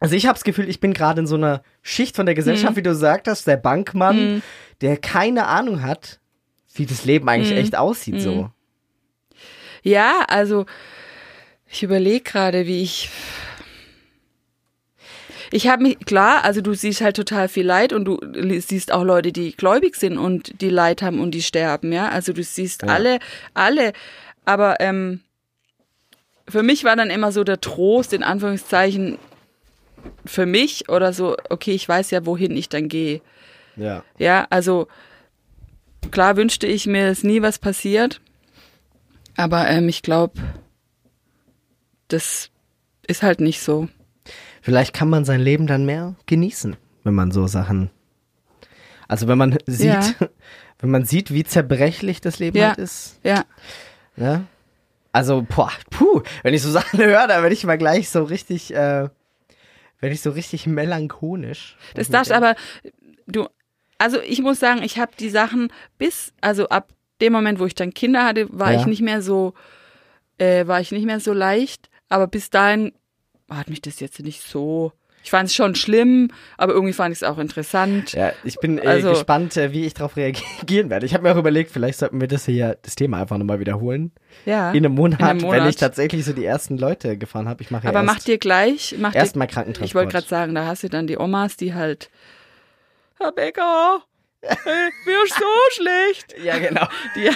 [0.00, 2.72] also ich habe das Gefühl, ich bin gerade in so einer Schicht von der Gesellschaft,
[2.72, 2.76] Mhm.
[2.76, 4.42] wie du gesagt hast, der Bankmann,
[4.80, 6.18] der keine Ahnung hat,
[6.74, 7.58] wie das Leben eigentlich Mhm.
[7.58, 8.50] echt aussieht, so.
[9.82, 10.64] Ja, also
[11.66, 13.10] ich überlege gerade, wie ich.
[15.50, 18.18] Ich habe mich, klar, also du siehst halt total viel Leid und du
[18.60, 22.08] siehst auch Leute, die gläubig sind und die Leid haben und die sterben, ja.
[22.08, 22.88] Also du siehst Ja.
[22.88, 23.18] alle,
[23.52, 23.92] alle.
[24.44, 25.20] Aber ähm,
[26.48, 29.18] für mich war dann immer so der Trost, in Anführungszeichen,
[30.26, 33.20] für mich oder so, okay, ich weiß ja, wohin ich dann gehe.
[33.76, 34.04] Ja.
[34.18, 34.86] Ja, also
[36.10, 38.20] klar wünschte ich mir, dass nie was passiert.
[39.36, 40.40] Aber ähm, ich glaube,
[42.08, 42.50] das
[43.06, 43.88] ist halt nicht so.
[44.62, 47.90] Vielleicht kann man sein Leben dann mehr genießen, wenn man so Sachen.
[49.08, 50.04] Also wenn man sieht, Ja.
[50.78, 52.68] wenn man sieht, wie zerbrechlich das Leben Ja.
[52.68, 53.18] halt ist.
[53.22, 53.44] Ja,
[54.16, 54.46] Ne?
[55.12, 58.72] Also, boah, puh, wenn ich so Sachen höre, dann werde ich mal gleich so richtig,
[58.74, 59.08] äh,
[60.00, 61.76] werde ich so richtig melancholisch.
[61.94, 62.54] das darfst aber
[63.26, 63.46] du.
[63.96, 66.88] Also ich muss sagen, ich habe die Sachen bis, also ab
[67.20, 68.80] dem Moment, wo ich dann Kinder hatte, war Ja.
[68.80, 69.54] ich nicht mehr so,
[70.38, 71.88] äh, war ich nicht mehr so leicht.
[72.08, 72.92] Aber bis dahin
[73.48, 74.92] hat mich das jetzt nicht so.
[75.24, 78.12] Ich fand es schon schlimm, aber irgendwie fand ich es auch interessant.
[78.12, 81.06] Ja, ich bin äh, Also- gespannt, äh, wie ich darauf reagieren werde.
[81.06, 84.12] Ich habe mir auch überlegt, vielleicht sollten wir das hier, das Thema einfach nochmal wiederholen.
[84.44, 84.70] Ja.
[84.72, 85.68] In einem Monat, In einem wenn Monat.
[85.70, 87.62] ich tatsächlich so die ersten Leute gefahren habe.
[87.62, 89.88] Ich mache ja aber mach erst, dir gleich, mach dir erstmal Krankentransport.
[89.88, 92.10] Ich wollte gerade sagen, da hast du dann die Omas, die halt,
[93.18, 94.02] Herr Becker,
[94.42, 95.44] mir ist so
[95.82, 96.34] schlecht.
[96.44, 96.86] Ja, genau.
[97.16, 97.30] Die,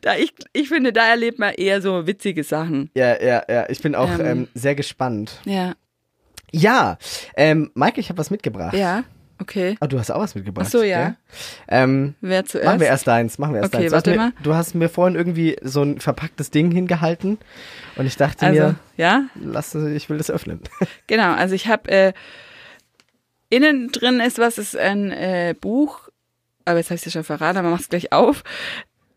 [0.00, 2.90] da ich, ich finde, da erlebt man eher so witzige Sachen.
[2.94, 3.68] Ja, ja, ja.
[3.68, 4.48] Ich bin auch ähm, Ähm.
[4.54, 5.40] sehr gespannt.
[5.44, 5.74] Ja,
[6.52, 6.98] Ja,
[7.36, 8.74] ähm, Maike, ich habe was mitgebracht.
[8.74, 9.04] ja,
[9.40, 9.76] okay.
[9.80, 10.66] Ah, du hast auch was mitgebracht.
[10.68, 11.16] Ach so, ja.
[11.68, 12.66] Ähm, Wer zuerst?
[12.66, 13.90] machen wir erst deins, machen wir erst Okay, deins.
[13.92, 14.32] Du hast warte mir, mal.
[14.42, 17.38] Du hast mir vorhin irgendwie so ein verpacktes Ding hingehalten
[17.96, 20.60] und ich dachte Also, mir, ja, lass, ich will das öffnen.
[21.06, 21.32] genau.
[21.34, 22.12] Also ich habe, äh,
[23.48, 26.08] innen drin ist was, ist ein äh, Buch,
[26.64, 28.44] aber jetzt habe ich es ja schon verraten, aber mach's gleich auf.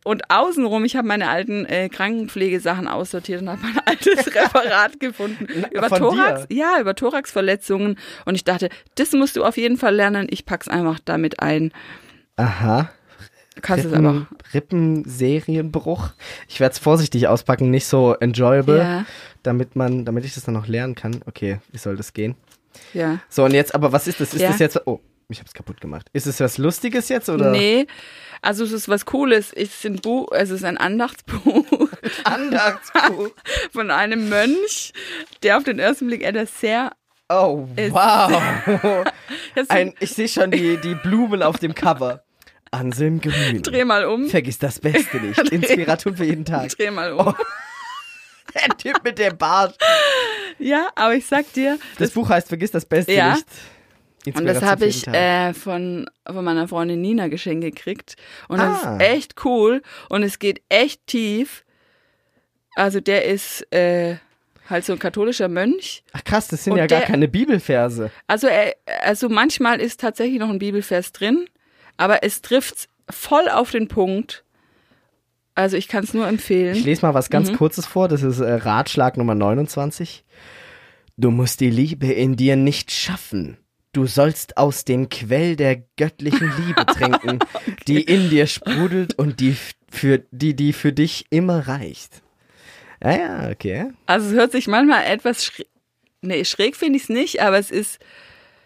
[0.03, 5.47] Und außenrum, ich habe meine alten äh, Krankenpflegesachen aussortiert und habe mein altes Referat gefunden
[5.71, 7.97] über von Thorax, ja, über Thoraxverletzungen.
[8.25, 10.27] Und ich dachte, das musst du auf jeden Fall lernen.
[10.29, 11.71] Ich pack's einfach damit ein.
[12.35, 12.89] Aha.
[13.55, 14.25] Du kannst es aber.
[14.53, 16.09] Rippen, Rippenserienbruch.
[16.47, 19.05] Ich werde es vorsichtig auspacken, nicht so enjoyable, Ja,
[19.43, 21.21] damit man, damit ich das dann noch lernen kann.
[21.27, 22.35] Okay, wie soll das gehen?
[22.93, 23.19] ja.
[23.29, 24.33] So, und jetzt, aber was ist das?
[24.33, 24.49] Ist Ja.
[24.49, 26.07] das jetzt, oh, ich hab's kaputt gemacht.
[26.13, 27.51] Ist es was Lustiges jetzt, oder?
[27.51, 27.85] Nee,
[28.43, 29.51] also es ist was Cooles.
[29.53, 31.65] Es ist ein Buch, es ist ein Andachtsbuch
[32.23, 33.29] Andachtsbuch.
[33.71, 34.93] von einem Mönch,
[35.41, 36.91] der auf den ersten Blick etwas sehr.
[37.29, 39.05] Oh, wow.
[39.69, 42.23] Ein, ich sehe schon die, die Blumen auf dem Cover.
[42.69, 43.61] Anselm Grün.
[43.63, 44.27] dreh mal um.
[44.29, 45.39] Vergiss das Beste nicht.
[45.51, 46.69] Inspiration für jeden Tag.
[46.69, 47.27] Dreh mal um.
[47.27, 47.33] Oh.
[48.53, 49.75] Der Typ mit dem Bart.
[50.59, 53.33] Ja, aber ich sag dir, Das Buch heißt Vergiss das Beste Ja.
[53.35, 53.45] nicht.
[54.25, 58.15] Und das habe ich äh, von, von meiner Freundin Nina geschenkt gekriegt.
[58.47, 58.95] Und das Ah.
[58.97, 61.63] ist echt cool und es geht echt tief.
[62.75, 64.15] Also der ist äh,
[64.69, 66.03] halt so ein katholischer Mönch.
[66.13, 68.11] Ach krass, das sind und ja gar der- keine Bibelverse.
[68.27, 71.45] Also, er, also manchmal ist tatsächlich noch ein Bibelvers drin,
[71.97, 74.43] aber es trifft voll auf den Punkt.
[75.55, 76.83] Also ich kann es nur Ich empfehlen.
[76.83, 77.57] lese mal was ganz Mhm.
[77.57, 78.07] Kurzes vor.
[78.07, 80.23] Das ist äh, Ratschlag Nummer 29.
[81.15, 83.57] Du musst die Liebe in dir nicht schaffen.
[83.93, 87.39] Du sollst aus dem Quell der göttlichen Liebe trinken,
[87.87, 89.55] die in dir sprudelt und die
[89.89, 92.21] für die die für dich immer reicht.
[93.03, 93.91] Ja, ja, okay.
[94.07, 95.67] Also es hört sich manchmal etwas schräg,
[96.21, 97.99] nee, schräg finde ich es nicht, aber es ist,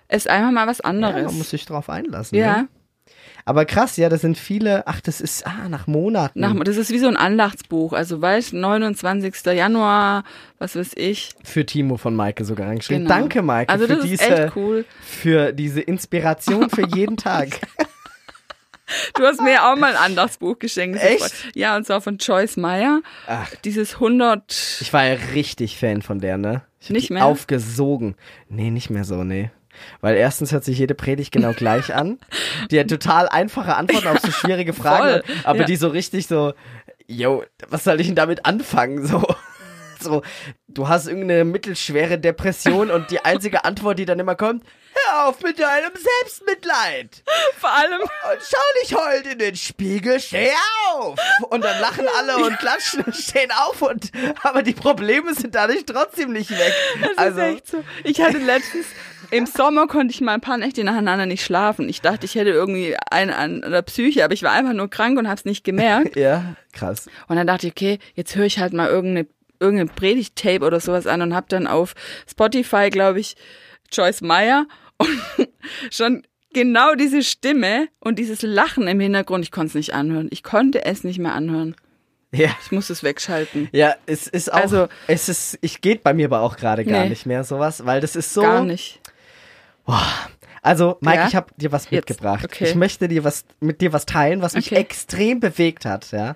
[0.07, 1.25] es ist einfach mal was Ja, anderes.
[1.25, 2.37] man muss sich drauf einlassen.
[2.37, 2.67] Ja, Ne?
[3.47, 4.85] Aber krass, ja, das sind viele.
[4.87, 6.37] Ach, das ist ah nach Monaten.
[6.41, 7.93] nach, das ist wie so ein Andachtsbuch.
[7.93, 9.33] Also weißt 29.
[9.55, 10.25] Januar,
[10.59, 11.31] was weiß ich.
[11.45, 13.03] für Timo von Maike sogar reingeschrieben.
[13.05, 13.15] Genau.
[13.15, 14.83] Danke, Maike, Also für diese cool.
[15.01, 17.61] für diese Inspiration für jeden Tag.
[19.15, 21.01] Du hast mir auch mal ein Andachtsbuch geschenkt.
[21.01, 21.33] Echt?
[21.55, 23.01] Ja, und zwar von Joyce Meyer.
[23.27, 24.77] Ach, Dieses 100.
[24.81, 26.63] ich war ja richtig Fan von der, ne?
[26.81, 27.25] Ich Nicht mehr?
[27.25, 28.15] Aufgesogen.
[28.49, 29.51] Nee, nicht mehr so, nee.
[30.01, 32.19] Weil erstens hört sich jede Predigt genau gleich an.
[32.71, 35.65] Die hat total einfache Antworten auf so schwierige Fragen, Voll, aber ja.
[35.65, 36.53] die so richtig so,
[37.07, 39.05] yo, was soll ich denn damit anfangen?
[39.05, 39.25] So,
[39.99, 40.21] so,
[40.67, 44.63] du hast irgendeine mittelschwere Depression und die einzige Antwort, die dann immer kommt,
[45.05, 47.23] Hör auf mit deinem Selbstmitleid.
[47.57, 50.51] Vor allem, Und schau dich heute in den Spiegel, steh
[50.91, 51.17] auf!
[51.49, 54.11] Und dann lachen alle und klatschen und stehen auf und,
[54.43, 56.73] aber die Probleme sind dadurch trotzdem nicht weg.
[57.01, 57.83] das also, ist echt so.
[58.03, 58.87] Ich hatte letztens,
[59.29, 61.89] im Sommer konnte ich mal ein paar Nächte nacheinander nicht schlafen.
[61.89, 65.19] Ich dachte, ich hätte irgendwie einen an der Psyche, aber ich war einfach nur krank
[65.19, 66.15] und hab's nicht gemerkt.
[66.15, 67.07] ja, krass.
[67.27, 69.27] Und dann dachte ich, okay, jetzt höre ich halt mal irgendeine,
[69.59, 71.93] irgendeine Predigt-Tape oder sowas an und hab dann auf
[72.29, 73.35] Spotify, glaube ich,
[73.91, 74.65] Joyce Meyer
[74.97, 75.47] und
[75.91, 80.27] schon genau diese Stimme und dieses Lachen im Hintergrund, ich konnte es nicht anhören.
[80.31, 81.75] Ich konnte es nicht mehr anhören.
[82.31, 82.49] Ja.
[82.63, 83.69] Ich musste es wegschalten.
[83.71, 87.03] Ja, es ist auch, Also- es ist, ich geht bei mir aber auch gerade gar
[87.03, 87.09] Nee.
[87.09, 88.41] nicht mehr sowas, weil das ist so.
[88.41, 88.99] Gar nicht.
[90.61, 91.27] Also, Mike, Ja?
[91.27, 92.43] ich habe dir was Jetzt, mitgebracht.
[92.43, 92.65] okay.
[92.65, 94.81] Ich möchte dir was mit dir was teilen, was mich Okay.
[94.81, 96.11] extrem bewegt hat.
[96.11, 96.35] Ja,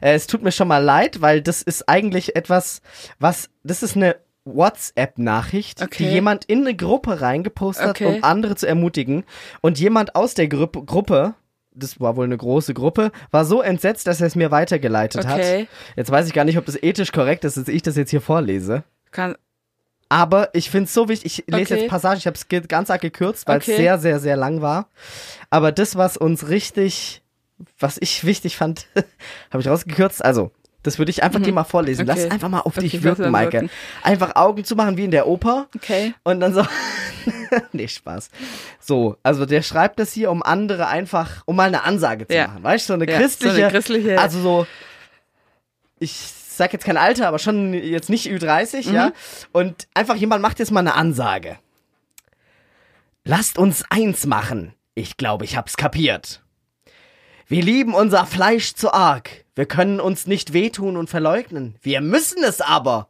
[0.00, 2.82] äh, es tut mir schon mal leid, weil das ist eigentlich etwas,
[3.18, 6.04] was das ist eine WhatsApp-Nachricht, Okay.
[6.04, 8.06] die jemand in eine Gruppe reingepostet Okay.
[8.06, 9.24] hat, um andere zu ermutigen.
[9.60, 11.34] Und jemand aus der Gruppe, Gruppe
[11.76, 15.62] das war wohl eine große Gruppe, war so entsetzt, dass er es mir weitergeleitet Okay.
[15.62, 15.68] hat.
[15.96, 18.20] Jetzt weiß ich gar nicht, ob das ethisch korrekt ist, dass ich das jetzt hier
[18.20, 18.84] vorlese.
[19.10, 19.34] Kann,
[20.08, 21.40] Aber ich finde es so wichtig.
[21.48, 24.36] Ich lese jetzt Passagen, ich habe es ganz arg gekürzt, weil es sehr, sehr, sehr
[24.36, 24.88] lang war.
[25.50, 27.22] Aber das, was uns richtig,
[27.80, 28.86] was ich wichtig fand,
[29.50, 30.24] habe ich rausgekürzt.
[30.24, 30.52] Also,
[30.84, 32.06] das würde ich einfach dir mal vorlesen.
[32.06, 32.24] Lass Mhm.
[32.26, 32.32] Okay.
[32.34, 33.52] einfach mal auf Okay, dich ich lass wirken, Maike.
[33.52, 33.70] wirken.
[34.02, 35.66] Einfach Augen zu machen wie in der Oper.
[35.74, 36.14] okay.
[36.22, 36.64] Und dann so.
[37.72, 38.30] nee, Spaß.
[38.80, 42.46] So, also der schreibt das hier, um andere einfach, um mal eine Ansage zu Ja.
[42.48, 42.62] machen.
[42.62, 43.54] Weißt du, so eine Ja, christliche.
[43.56, 44.66] so eine christliche- Also so,
[45.98, 49.06] ich sag jetzt kein Alter, aber schon jetzt nicht Ü30, ja.
[49.08, 49.12] Mhm.
[49.52, 51.58] Und einfach jemand macht jetzt mal eine Ansage.
[53.24, 54.74] Lasst uns eins machen.
[54.94, 56.42] Ich glaube, ich hab's kapiert.
[57.46, 59.43] Wir lieben unser Fleisch zu arg.
[59.54, 61.76] Wir können uns nicht wehtun und verleugnen.
[61.80, 63.08] Wir müssen es aber.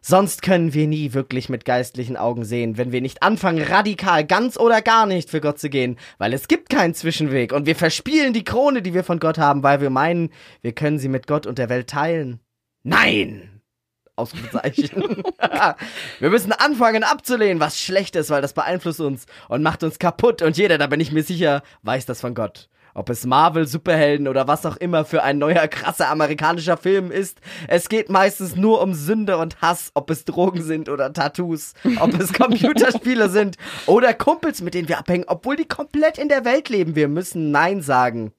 [0.00, 4.56] Sonst können wir nie wirklich mit geistlichen Augen sehen, wenn wir nicht anfangen, radikal, ganz
[4.56, 8.32] oder gar nicht für Gott zu gehen, weil es gibt keinen Zwischenweg und wir verspielen
[8.32, 10.30] die Krone, die wir von Gott haben, weil wir meinen,
[10.62, 12.38] wir können sie mit Gott und der Welt teilen.
[12.84, 13.60] Nein!
[14.14, 15.24] Ausrufezeichen.
[16.20, 20.40] wir müssen anfangen abzulehnen, was schlecht ist, weil das beeinflusst uns und macht uns kaputt
[20.40, 22.68] und jeder, da bin ich mir sicher, weiß das von Gott.
[22.96, 27.42] Ob es Marvel, Superhelden oder was auch immer für ein neuer krasser amerikanischer Film ist.
[27.68, 32.18] Es geht meistens nur um Sünde und Hass, ob es Drogen sind oder Tattoos, ob
[32.18, 36.70] es Computerspiele sind oder Kumpels, mit denen wir abhängen, obwohl die komplett in der Welt
[36.70, 36.96] leben.
[36.96, 38.32] Wir müssen Nein sagen.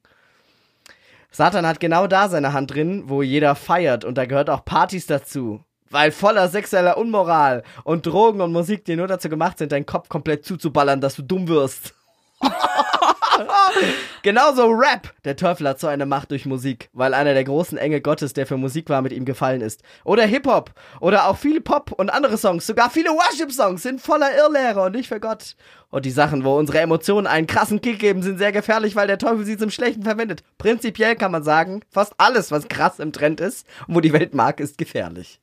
[1.29, 5.05] Satan hat genau da seine Hand drin, wo jeder feiert und da gehört auch Partys
[5.05, 5.63] dazu.
[5.91, 10.09] Weil voller sexueller Unmoral und Drogen und Musik, die nur dazu gemacht sind, deinen Kopf
[10.09, 11.93] komplett zuzuballern, dass du dumm wirst.
[14.23, 15.13] Genauso Rap.
[15.25, 18.45] Der Teufel hat so eine Macht durch Musik, weil einer der großen Engel Gottes, der
[18.45, 19.83] für Musik war, mit ihm gefallen ist.
[20.03, 20.71] Oder Hip-Hop.
[20.99, 22.67] Oder auch viel Pop und andere Songs.
[22.67, 25.55] Sogar viele Worship-Songs sind voller Irrlehre und nicht für Gott.
[25.89, 29.17] Und die Sachen, wo unsere Emotionen einen krassen Kick geben, sind sehr gefährlich, weil der
[29.17, 30.43] Teufel sie zum Schlechten verwendet.
[30.57, 34.33] Prinzipiell kann man sagen, fast alles, was krass im Trend ist und wo die Welt
[34.33, 35.39] mag, ist gefährlich.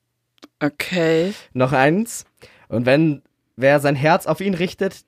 [0.59, 1.33] Okay.
[1.53, 2.25] Noch eins.
[2.67, 3.23] Und wenn
[3.55, 5.05] wer sein Herz auf ihn richtet,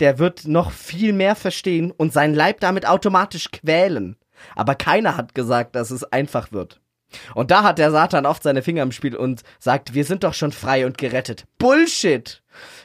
[0.00, 4.16] der wird noch viel mehr verstehen und seinen Leib damit automatisch quälen.
[4.54, 6.80] Aber keiner hat gesagt, dass es einfach wird.
[7.34, 10.34] Und da hat der Satan oft seine Finger im Spiel und sagt, wir sind doch
[10.34, 11.46] schon frei und gerettet.
[11.58, 12.42] Bullshit!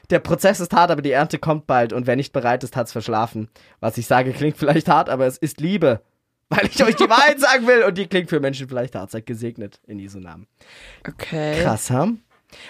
[0.09, 2.91] Der Prozess ist hart, aber die Ernte kommt bald und wer nicht bereit ist, hat's
[2.91, 3.49] verschlafen.
[3.79, 6.01] Was ich sage, klingt vielleicht hart, aber es ist Liebe.
[6.49, 9.11] Weil ich euch die Wahrheit sagen will und die klingt für Menschen vielleicht hart.
[9.11, 10.47] Seid gesegnet in Jesu Namen.
[11.07, 11.61] Okay.
[11.63, 12.09] Krass, ha?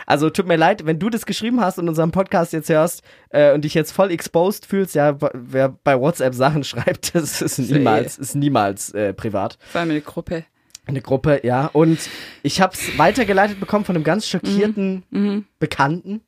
[0.06, 3.54] Also tut mir leid, wenn du das geschrieben hast und unseren Podcast jetzt hörst äh,
[3.54, 8.18] und dich jetzt voll exposed fühlst, ja, wer bei WhatsApp Sachen schreibt, das ist niemals,
[8.18, 9.58] ist niemals äh, privat.
[9.72, 10.46] Vor allem eine Gruppe.
[10.86, 11.68] Eine Gruppe, ja.
[11.68, 11.98] Und
[12.42, 15.46] ich habe es weitergeleitet bekommen von einem ganz schockierten Mhm.
[15.58, 16.22] Bekannten.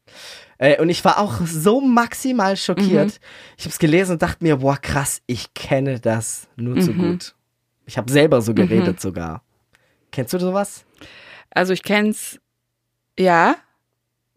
[0.57, 3.07] Äh, und ich war auch so maximal schockiert.
[3.07, 3.55] Mhm.
[3.57, 6.97] Ich habe es gelesen und dachte mir, boah, krass, ich kenne das nur zu Mhm.
[7.11, 7.35] gut.
[7.85, 9.43] Ich habe selber so geredet sogar.
[10.11, 10.85] Kennst du sowas?
[11.51, 12.39] Also ich kenn's,
[13.19, 13.55] ja,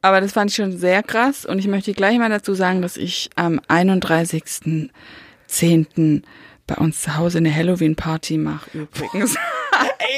[0.03, 2.97] aber das fand ich schon sehr krass und ich möchte gleich mal dazu sagen, dass
[2.97, 6.23] ich am 31.10.
[6.67, 9.37] bei uns zu Hause eine Halloween-Party mache übrigens.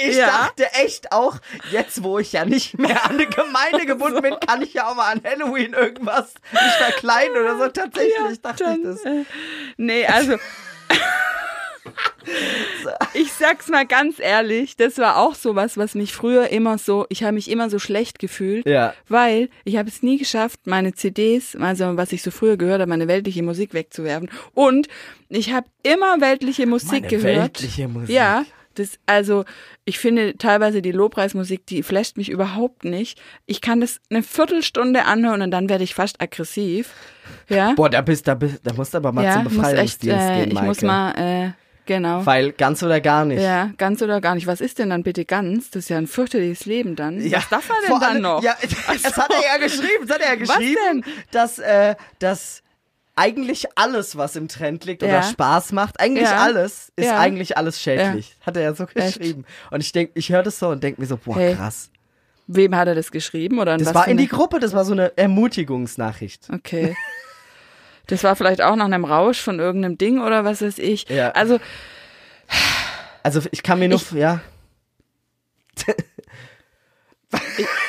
[0.07, 0.27] Ich Ja.
[0.29, 1.37] dachte echt auch,
[1.73, 4.95] jetzt wo ich ja nicht mehr an eine Gemeinde gebunden bin, kann ich ja auch
[4.95, 7.69] mal an Halloween irgendwas mich verkleiden oder so.
[7.69, 9.05] Tatsächlich dachte ich das.
[9.05, 9.25] Äh,
[9.77, 10.37] nee, also
[13.15, 17.23] ich sag's mal ganz ehrlich, das war auch sowas, was mich früher immer so, ich
[17.23, 18.95] habe mich immer so schlecht gefühlt, Ja.
[19.09, 22.89] weil ich habe es nie geschafft, meine CDs, also was ich so früher gehört habe,
[22.89, 24.31] meine weltliche Musik wegzuwerfen.
[24.55, 24.89] Und
[25.29, 27.37] ich habe immer weltliche Musik Meine gehört.
[27.37, 28.11] weltliche Musik.
[28.15, 28.45] Ja,
[28.77, 29.45] Das, also,
[29.85, 33.21] ich finde teilweise die Lobpreismusik, die flasht mich überhaupt nicht.
[33.47, 36.95] Ich kann das eine Viertelstunde anhören und dann werde ich fast aggressiv.
[37.49, 37.73] Ja.
[37.75, 40.29] Boah, da bist, da bist, da musst du aber mal ja, zum muss echt, Befreiungsdienst
[40.31, 40.67] äh, gehen, ich Maike.
[40.69, 41.51] muss mal, äh,
[41.87, 42.25] genau.
[42.27, 43.41] Weil ganz oder gar nicht.
[43.43, 44.47] Ja, ganz oder gar nicht.
[44.47, 45.71] Was ist denn dann bitte ganz?
[45.71, 47.19] Das ist ja ein fürchterliches Leben dann.
[47.33, 48.43] Was darf man denn vor dann allem- noch?
[48.43, 48.57] Ja,
[49.03, 50.07] das hat er ja geschrieben.
[50.07, 52.63] Das hat er ja Was geschrieben, dass, äh, dass
[53.17, 55.23] eigentlich alles, was im Trend liegt oder Ja.
[55.23, 56.39] Spaß macht, eigentlich Ja.
[56.43, 57.19] alles, ist Ja.
[57.19, 58.37] eigentlich alles schädlich.
[58.41, 59.19] Hat er ja so Echt?
[59.19, 59.45] geschrieben.
[59.71, 61.55] Und ich denke, ich höre das so und denke mir so, boah, Hey.
[61.55, 61.91] krass.
[62.47, 63.59] Wem hat er das geschrieben?
[63.59, 66.49] Oder Das war in die Gruppe, das war so eine Ermutigungsnachricht.
[66.53, 66.97] Okay.
[68.11, 71.09] Das war vielleicht auch nach einem Rausch von irgendeinem Ding oder was weiß ich.
[71.09, 71.31] Ja.
[71.31, 71.59] Also,
[73.23, 74.41] Also ich kann mir nur, ja.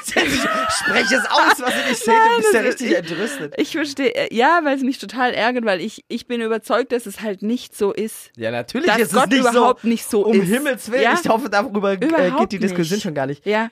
[0.04, 3.54] Spreche es aus, was ich nicht sehe, du bist ja richtig ich- entrüstet.
[3.58, 7.06] ich verstehe, äh, ja, weil es mich total ärgert, weil ich, ich bin überzeugt, dass
[7.06, 8.30] es halt nicht so ist.
[8.38, 9.88] Ja, natürlich Dass ist Gott es nicht überhaupt so.
[9.88, 10.48] nicht so um ist.
[10.48, 11.18] Himmels Willen, Ja?
[11.22, 13.04] ich hoffe, darüber äh, Überhaupt geht die Diskussion nicht.
[13.04, 13.46] schon gar nicht.
[13.46, 13.70] Ja,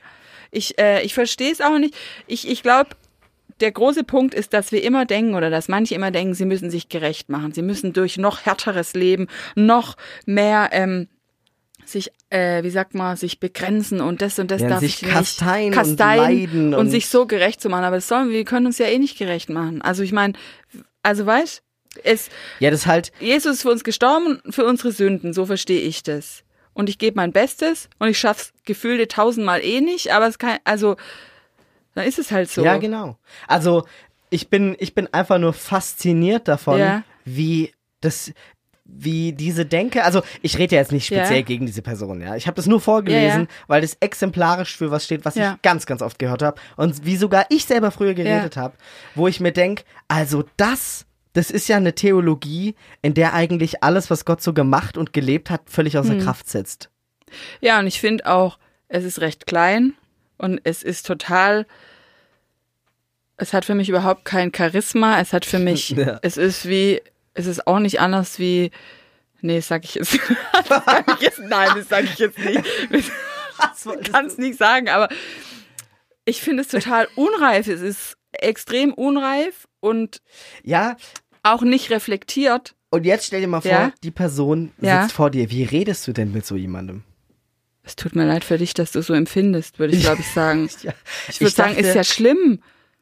[0.51, 1.95] ich, äh, ich verstehe es auch nicht.
[2.25, 2.89] Ich, ich glaube,
[3.61, 6.69] der große Punkt ist, dass wir immer denken oder dass manche immer denken, sie müssen
[6.69, 7.51] sich gerecht machen.
[7.53, 9.95] Sie müssen durch noch härteres Leben, noch
[10.25, 11.07] mehr ähm,
[11.85, 15.01] sich, äh, wie sagt man, sich begrenzen und das und das Ja, darf sich ich
[15.03, 15.11] nicht.
[15.13, 17.83] kasteien und Kasteien leiden und, und- sich so gerecht zu machen.
[17.83, 19.81] Aber das sollen wir, wir können uns ja eh nicht gerecht machen.
[19.81, 20.33] Also ich meine,
[21.03, 21.63] also weißt,
[22.03, 26.03] es, Ja, das halt, Jesus ist für uns gestorben, für unsere Sünden, so verstehe ich
[26.03, 26.43] das.
[26.73, 30.59] Und ich gebe mein Bestes und ich schaff's gefühlte tausendmal eh nicht, aber es kann,
[30.63, 30.95] also,
[31.99, 32.63] dann ist es halt so.
[32.63, 33.17] ja genau.
[33.47, 33.85] Also
[34.29, 37.03] ich bin, ich bin einfach nur fasziniert davon, Ja.
[37.25, 38.31] wie das,
[38.85, 41.45] wie diese Denke, also ich rede ja jetzt nicht speziell Ja.
[41.45, 42.35] gegen diese Person, ja.
[42.35, 45.85] Ich habe das nur vorgelesen, Ja, weil das exemplarisch für was steht, was ich ganz,
[45.85, 48.75] ganz oft gehört habe und wie sogar ich selber früher geredet habe,
[49.15, 54.09] wo ich mir denk, also das, das ist ja eine Theologie, in der eigentlich alles,
[54.09, 56.21] was Gott so gemacht und gelebt hat, völlig außer Hm.
[56.21, 56.89] Kraft setzt.
[57.61, 58.57] Ja, und ich finde auch,
[58.87, 59.93] es ist recht klein
[60.39, 61.67] und es ist total,
[63.39, 66.19] es hat für mich überhaupt kein Charisma, es hat für mich, Ja.
[66.21, 67.01] es ist wie,
[67.33, 68.71] es ist auch nicht anders wie,
[69.41, 70.19] nee, das sag ich jetzt,
[70.69, 72.63] das sag ich jetzt nein, das sage ich jetzt nicht.
[72.91, 73.11] Ich
[74.11, 75.09] kann es nicht sagen, aber
[76.25, 77.67] ich finde es total unreif.
[77.67, 80.21] Es ist extrem unreif und
[80.63, 80.95] Ja,
[81.43, 82.75] auch nicht reflektiert.
[82.91, 83.91] und jetzt stell dir mal vor, Ja.
[84.03, 85.01] die Person Ja.
[85.03, 85.49] sitzt vor dir.
[85.51, 87.03] Wie redest du denn mit so jemandem?
[87.83, 90.69] Es tut mir leid für dich, dass du so empfindest, würde ich, glaube ich, sagen.
[90.83, 90.93] Ja,
[91.27, 92.61] Ich würde sagen, dachte- ist ja schlimm.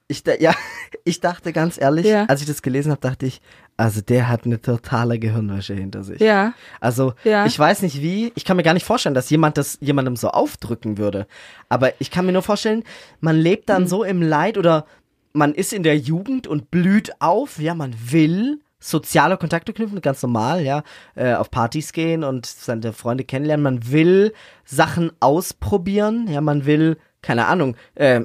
[0.10, 0.54] Ich, ja,
[1.04, 2.26] ich dachte ganz ehrlich, Ja.
[2.26, 3.42] als ich das gelesen habe, dachte ich,
[3.76, 6.20] also der hat eine totale Gehirnwäsche hinter sich.
[6.22, 7.46] Ja, Also Ja.
[7.46, 10.30] ich weiß nicht wie, ich kann mir gar nicht vorstellen, dass jemand das jemandem so
[10.30, 11.28] aufdrücken würde.
[11.70, 12.84] Aber ich kann mir nur vorstellen,
[13.20, 13.74] man lebt Mhm.
[13.74, 14.86] dann so im Leid oder
[15.34, 20.22] man ist in der Jugend und blüht auf, ja, man will soziale Kontakte knüpfen, ganz
[20.24, 20.84] normal, ja,
[21.16, 23.64] äh, auf Partys gehen und seine Freunde kennenlernen.
[23.64, 24.34] Man will
[24.66, 28.22] Sachen ausprobieren, ja, man will, keine Ahnung, äh,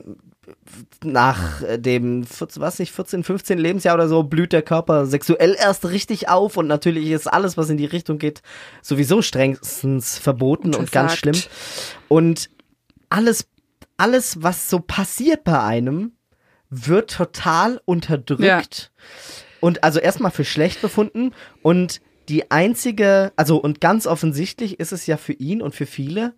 [1.05, 5.57] nach äh, dem 14, was nicht 14, 15 Lebensjahr oder so blüht der Körper sexuell
[5.59, 8.43] erst richtig auf und natürlich ist alles, was in die Richtung geht,
[8.83, 11.41] sowieso strengstens verboten und ganz schlimm.
[12.09, 12.51] Und
[13.09, 13.47] alles,
[13.97, 16.13] alles, was so passiert bei einem,
[16.71, 18.93] wird total unterdrückt
[19.61, 21.33] und also erstmal für schlecht befunden.
[21.63, 26.35] Und die einzige, also und ganz offensichtlich ist es ja für ihn und für viele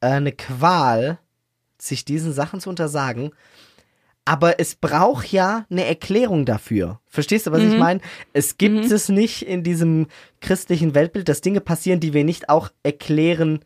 [0.00, 1.18] äh, eine Qual,
[1.86, 3.30] sich diesen Sachen zu untersagen.
[4.24, 7.00] Aber es braucht ja eine Erklärung dafür.
[7.06, 8.00] Verstehst du, was ich meine?
[8.32, 10.08] Es gibt es nicht in diesem
[10.40, 13.60] christlichen Weltbild, dass Dinge passieren, die wir nicht auch erklären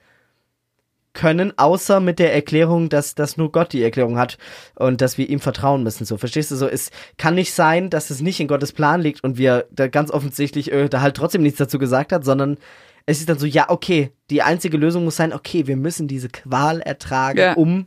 [1.12, 4.38] können, außer mit der Erklärung, dass, dass nur Gott die Erklärung hat
[4.76, 6.04] und dass wir ihm vertrauen müssen.
[6.04, 6.56] So, verstehst du?
[6.56, 9.88] So, es kann nicht sein, dass es nicht in Gottes Plan liegt und wir da
[9.88, 12.58] ganz offensichtlich äh, da halt trotzdem nichts dazu gesagt hat, sondern
[13.06, 16.28] es ist dann so, ja, okay, die einzige Lösung muss sein, okay, wir müssen diese
[16.28, 17.54] Qual ertragen, Ja.
[17.54, 17.86] um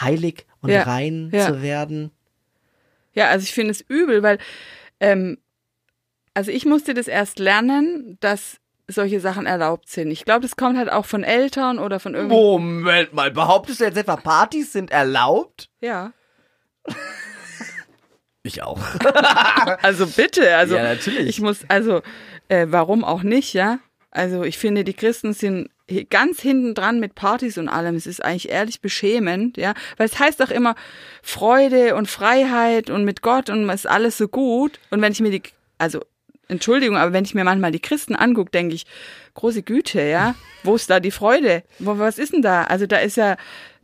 [0.00, 0.82] heilig und Ja.
[0.82, 1.46] rein Ja.
[1.46, 2.10] zu werden.
[3.14, 4.38] Ja, also ich finde es übel, weil,
[5.00, 5.38] ähm,
[6.34, 8.56] also ich musste das erst lernen, dass
[8.88, 10.10] solche Sachen erlaubt sind.
[10.10, 12.34] Ich glaube, das kommt halt auch von Eltern oder von irgendwie.
[12.36, 15.68] Moment mal, behauptest du jetzt etwa, Partys sind erlaubt?
[15.80, 16.12] Ja.
[18.44, 18.80] Ich auch.
[19.82, 21.28] Also bitte, also Ja, natürlich.
[21.28, 22.02] ich muss, also
[22.48, 23.78] äh, warum auch nicht, ja?
[24.10, 25.70] Also ich finde, die Christen sind
[26.10, 27.96] ganz hinten dran mit Partys und allem.
[27.96, 30.74] Es ist eigentlich ehrlich beschämend, ja, weil es heißt doch immer
[31.22, 34.78] Freude und Freiheit und mit Gott und es ist alles so gut.
[34.90, 35.42] Und wenn ich mir die,
[35.78, 36.00] also
[36.48, 38.86] Entschuldigung, aber wenn ich mir manchmal die Christen angucke, denke ich,
[39.34, 41.62] große Güte, ja, wo ist da die Freude?
[41.78, 42.64] Wo, was ist denn da?
[42.64, 43.36] Also da ist ja,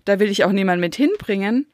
[0.05, 1.67] da will ich auch niemand mit hinbringen.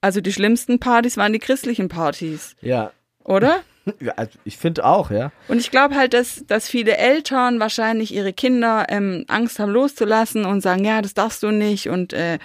[0.00, 2.92] Also die schlimmsten Partys waren die christlichen Partys Ja.
[3.24, 3.62] oder?
[4.00, 5.32] Ja, also ich finde auch, ja.
[5.48, 10.44] Und ich glaube halt, dass, dass viele Eltern wahrscheinlich ihre Kinder ähm, Angst haben loszulassen
[10.44, 12.38] und sagen, ja, das darfst du nicht und äh,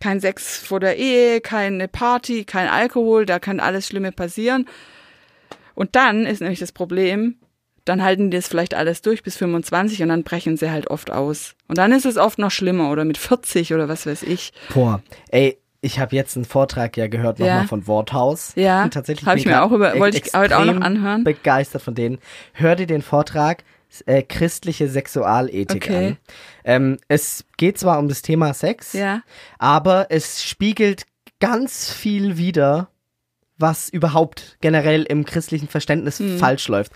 [0.00, 4.66] kein Sex vor der Ehe, keine Party, kein Alkohol, da kann alles Schlimme passieren.
[5.74, 7.36] Und dann ist nämlich das Problem,
[7.84, 11.10] dann halten die das vielleicht alles durch bis 25 und dann brechen sie halt oft
[11.10, 11.54] aus.
[11.68, 14.52] Und dann ist es oft noch schlimmer oder mit 40 oder was weiß ich.
[14.72, 17.46] Boah, ey, ich habe jetzt einen Vortrag ja gehört Ja.
[17.46, 18.52] nochmal von Worthaus.
[18.56, 21.24] Ja, Und tatsächlich hab bin ich mir auch über- wollte ich heute auch noch anhören.
[21.24, 22.18] Begeistert von denen.
[22.52, 23.64] Hör dir den Vortrag
[24.06, 26.06] äh, christliche Sexualethik Okay.
[26.08, 26.16] an.
[26.64, 29.22] Ähm, es geht zwar um das Thema Sex, Ja.
[29.58, 31.06] aber es spiegelt
[31.40, 32.88] ganz viel wider,
[33.58, 36.38] was überhaupt generell im christlichen Verständnis Hm.
[36.38, 36.92] falsch läuft.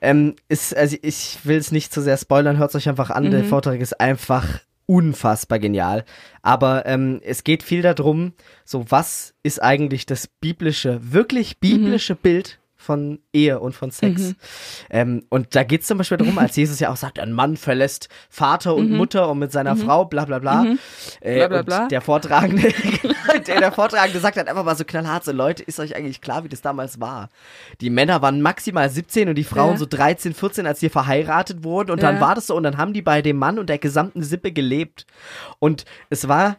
[0.00, 3.30] Ähm, ist, also ich will es nicht zu sehr spoilern, hört es euch einfach an.
[3.32, 3.48] Der Mhm.
[3.48, 4.46] Vortrag ist einfach
[4.86, 6.04] unfassbar genial.
[6.42, 8.32] Aber ähm, es geht viel darum,
[8.64, 12.18] so was ist eigentlich das biblische, wirklich biblische Mhm.
[12.22, 14.34] Bild von Ehe und von Sex.
[14.88, 17.56] Ähm, und da geht es zum Beispiel darum, als Jesus ja auch sagt, ein Mann
[17.56, 20.64] verlässt Vater und Mutter und mit seiner Frau, bla bla bla.
[20.64, 20.78] Äh, Mhm.
[21.20, 21.88] Bla, bla, und bla.
[21.88, 22.72] Der Vortragende,
[23.46, 26.44] der, der Vortragende sagt halt einfach mal so knallhart, so Leute, ist euch eigentlich klar,
[26.44, 27.28] wie das damals war?
[27.80, 29.76] Die Männer waren maximal 17 und die Frauen Ja.
[29.78, 32.12] so 13, 14, als sie verheiratet wurden und Ja.
[32.12, 34.52] dann war das so und dann haben die bei dem Mann und der gesamten Sippe
[34.52, 35.06] gelebt.
[35.58, 36.56] Und es war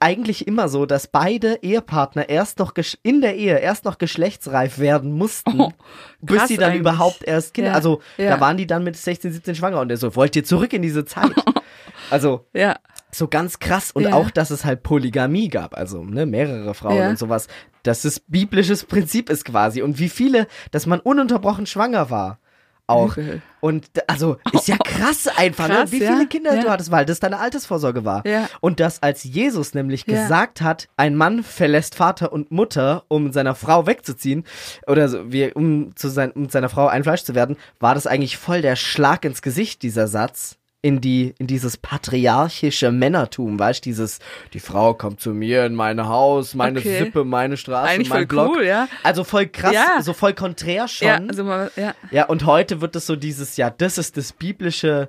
[0.00, 4.78] eigentlich immer so, dass beide Ehepartner erst noch gesch- in der Ehe erst noch geschlechtsreif
[4.78, 5.72] werden mussten, Oh,
[6.20, 6.80] bis sie dann eigentlich.
[6.80, 8.30] überhaupt erst Kinder, Ja, also ja.
[8.30, 10.82] da waren die dann mit 16, 17 schwanger und er so, wollt ihr zurück in
[10.82, 11.32] diese Zeit?
[12.10, 12.76] also Ja.
[13.10, 14.12] so ganz krass und Ja.
[14.14, 17.08] auch, dass es halt Polygamie gab, also ne, mehrere Frauen Ja.
[17.10, 17.48] und sowas,
[17.82, 22.38] dass es biblisches Prinzip ist quasi und wie viele, dass man ununterbrochen schwanger war.
[22.88, 23.16] Auch.
[23.16, 23.42] Übel.
[23.60, 25.98] Und also ist ja krass einfach, Krass, ne?
[25.98, 26.62] wie ja, viele Kinder ja.
[26.62, 28.26] du hattest, weil das deine Altersvorsorge war.
[28.26, 28.48] Ja.
[28.60, 33.54] Und dass als Jesus nämlich gesagt hat, ein Mann verlässt Vater und Mutter, um seiner
[33.54, 34.44] Frau wegzuziehen,
[34.86, 38.06] oder so, wie, um zu sein, um seiner Frau ein Fleisch zu werden, war das
[38.06, 40.57] eigentlich voll der Schlag ins Gesicht, dieser Satz.
[40.80, 44.20] In die, in dieses patriarchische Männertum, weißt du, dieses,
[44.52, 46.98] die Frau kommt zu mir in mein Haus, meine Okay.
[47.00, 48.56] Sippe, meine Straße, Eigentlich mein voll Block.
[48.56, 48.86] cool, ja.
[49.02, 50.00] Also voll krass, Ja.
[50.02, 51.08] so voll konträr schon.
[51.08, 51.94] Ja, also mal, ja.
[52.12, 55.08] Ja, und heute wird es so dieses, ja, das ist das biblische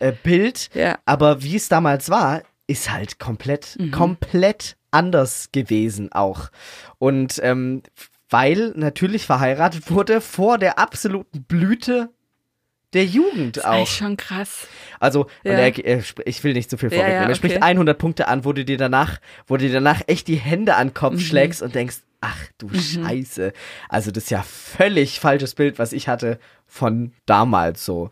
[0.00, 0.68] äh, Bild.
[0.74, 0.98] Ja.
[1.06, 3.92] Aber wie es damals war, ist halt komplett, Mhm.
[3.92, 6.48] komplett anders gewesen auch.
[6.98, 7.82] Und ähm,
[8.30, 12.10] weil natürlich verheiratet wurde vor der absoluten Blüte
[12.94, 13.72] der Jugend Das ist auch.
[13.74, 14.66] eigentlich schon krass.
[14.98, 15.52] Also, Ja.
[15.52, 17.22] und er, er, ich will nicht zu viel Ja, vorwegnehmen.
[17.24, 17.64] ja, Er spricht okay.
[17.64, 20.88] 100 Punkte an, wo du dir danach, wo du dir danach echt die Hände an
[20.88, 21.20] den Kopf Mhm.
[21.20, 23.52] schlägst und denkst, ach du Scheiße.
[23.88, 28.10] Also, das ist ja völlig falsches Bild, was ich hatte von damals so.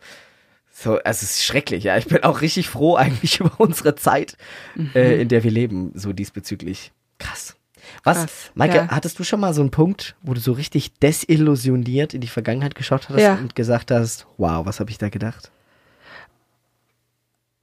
[0.70, 1.96] So, es ist schrecklich, ja.
[1.96, 4.36] Ich bin auch richtig froh eigentlich über unsere Zeit,
[4.74, 4.90] Mhm.
[4.94, 6.92] äh, in der wir leben, so diesbezüglich.
[7.18, 7.55] Krass.
[8.06, 8.88] Was, Krass, Maike, ja.
[8.88, 12.74] hattest du schon mal so einen Punkt, wo du so richtig desillusioniert in die Vergangenheit
[12.76, 13.34] geschaut hattest Ja.
[13.34, 15.50] und gesagt hast, wow, was habe ich da gedacht?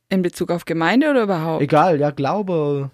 [0.09, 1.63] In Bezug auf Gemeinde oder überhaupt?
[1.63, 2.91] Egal, ja, Glaube,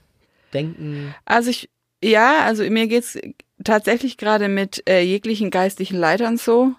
[0.54, 1.14] Denken.
[1.26, 1.70] Also ich,
[2.04, 3.18] ja, also mir geht's
[3.64, 6.74] tatsächlich gerade mit äh, jeglichen geistlichen Leitern so,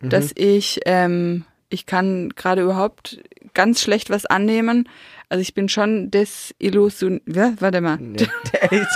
[0.00, 0.10] Mhm.
[0.10, 3.20] dass ich, ähm, ich kann gerade überhaupt
[3.54, 4.88] ganz schlecht was annehmen.
[5.28, 8.26] Also ich bin schon desillusion, ja, warte mal, Nee.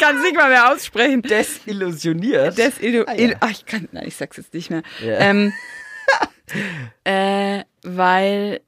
[0.00, 1.22] ich kann es nicht mal mehr aussprechen.
[1.22, 2.56] Desillusioniert.
[2.56, 3.36] Desillu Ah, ja.
[3.40, 4.82] Ach, ich kann, nein, ich sag's jetzt nicht mehr.
[5.04, 5.18] Ja.
[5.18, 5.52] Ähm,
[7.04, 8.60] äh, weil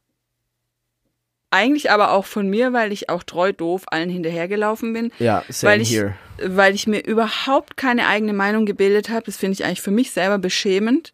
[1.50, 5.12] eigentlich aber auch von mir, weil ich auch treu doof allen hinterhergelaufen bin.
[5.18, 6.14] ja, same weil ich, here.
[6.42, 9.24] weil ich mir überhaupt keine eigene Meinung gebildet habe.
[9.24, 11.12] Das finde ich eigentlich für mich selber beschämend.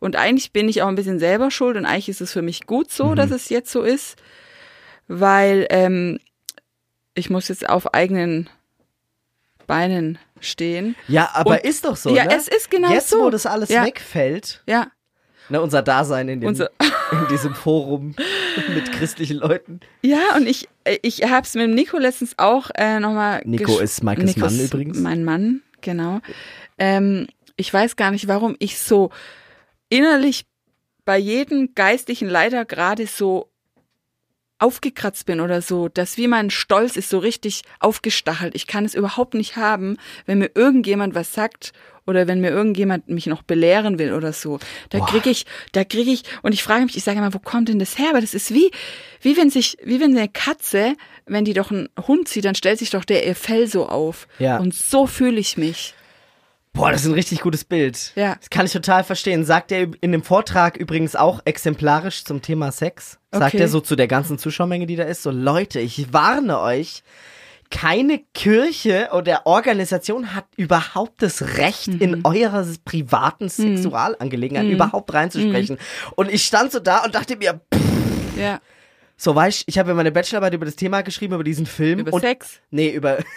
[0.00, 2.66] Und eigentlich bin ich auch ein bisschen selber schuld und eigentlich ist es für mich
[2.66, 4.16] gut so, dass es jetzt so ist,
[5.08, 6.20] weil ähm,
[7.14, 8.48] ich muss jetzt auf eigenen
[9.68, 10.96] Beinen stehen.
[11.06, 12.34] Ja, aber Und- ist doch so, ja, ne?
[12.36, 13.20] es ist genau Jetzt, so.
[13.20, 13.84] wo das alles Ja.
[13.84, 14.88] wegfällt, Ja,
[15.48, 16.70] ne, unser Dasein in, dem, Unser-
[17.12, 18.16] in diesem Forum
[18.74, 19.78] mit christlichen Leuten.
[20.02, 20.68] ja, und ich
[21.02, 23.42] ich habe es mit dem Nico letztens auch äh, nochmal.
[23.44, 24.98] Nico ist Nico Mann übrigens.
[24.98, 26.20] Mein Mann, genau.
[26.78, 29.10] Ähm, ich weiß gar nicht, warum ich so
[29.90, 30.46] innerlich
[31.04, 33.50] bei jedem geistlichen Leiter gerade so
[34.58, 38.54] aufgekratzt bin oder so, dass wie mein Stolz ist so richtig aufgestachelt.
[38.54, 41.72] Ich kann es überhaupt nicht haben, wenn mir irgendjemand was sagt
[42.06, 44.58] oder wenn mir irgendjemand mich noch belehren will oder so.
[44.88, 47.68] Da krieg ich, da krieg ich und ich frage mich, ich sage immer, wo kommt
[47.68, 48.08] denn das her?
[48.10, 48.70] Aber das ist wie,
[49.20, 50.94] wie wenn sich, wie wenn eine Katze,
[51.26, 54.26] wenn die doch einen Hund sieht, dann stellt sich doch der ihr Fell so auf.
[54.38, 54.58] Ja.
[54.58, 55.94] Und so fühle ich mich.
[56.78, 58.12] Boah, das ist ein richtig gutes Bild.
[58.14, 58.36] Ja.
[58.36, 59.44] Das kann ich total verstehen.
[59.44, 63.18] Sagt er in dem Vortrag übrigens auch exemplarisch zum Thema Sex.
[63.32, 63.62] Sagt Okay.
[63.64, 67.02] er so zu der ganzen Zuschauermenge, die da ist, so Leute, ich warne euch,
[67.72, 72.00] keine Kirche oder Organisation hat überhaupt das Recht, Mhm.
[72.00, 75.76] in eure privaten Sexualangelegenheiten überhaupt reinzusprechen.
[75.80, 76.12] Mhm.
[76.14, 78.60] Und ich stand so da und dachte mir, pff, Ja.
[79.16, 81.98] so weißt ich habe meine Bachelorarbeit über das Thema geschrieben, über diesen Film.
[81.98, 82.60] Über und, Sex.
[82.70, 83.18] Nee, über.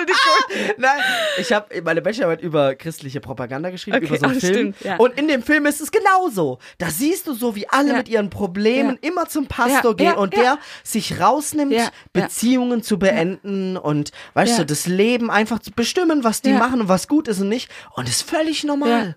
[0.00, 0.74] Entschuldigung.
[0.78, 1.00] Nein,
[1.38, 4.54] ich habe meine Bachelorarbeit über christliche Propaganda geschrieben, Okay, über so einen Film.
[4.54, 4.96] stimmt, ja.
[4.96, 6.58] Und in dem Film ist es genauso.
[6.78, 7.96] Da siehst du so, wie alle Ja.
[7.96, 10.42] mit ihren Problemen immer zum Pastor Ja, gehen ja, und ja.
[10.42, 11.88] der sich rausnimmt, Ja, ja.
[12.12, 14.58] Beziehungen zu beenden und, weißt Ja.
[14.58, 16.58] du, das Leben einfach zu bestimmen, was die Ja.
[16.58, 17.70] machen und was gut ist und nicht.
[17.94, 19.06] Und ist völlig normal.
[19.08, 19.14] Ja.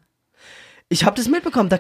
[0.90, 1.70] Ich habe das mitbekommen.
[1.70, 1.80] Da,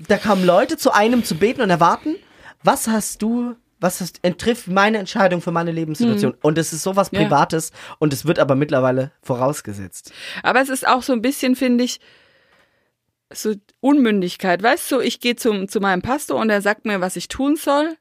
[0.00, 2.16] da kamen Leute zu einem zu beten und erwarten,
[2.62, 6.34] was hast du, was hast, trifft meine Entscheidung für meine Lebenssituation.
[6.42, 7.18] Und es ist sowas Hm.
[7.20, 7.24] Ja.
[7.26, 10.12] Privates und es wird aber mittlerweile vorausgesetzt.
[10.42, 12.00] Aber es ist auch so ein bisschen, finde ich,
[13.32, 14.62] so Unmündigkeit.
[14.62, 17.56] Weißt du, ich gehe zum, zu meinem Pastor und er sagt mir, was ich tun
[17.56, 17.96] soll.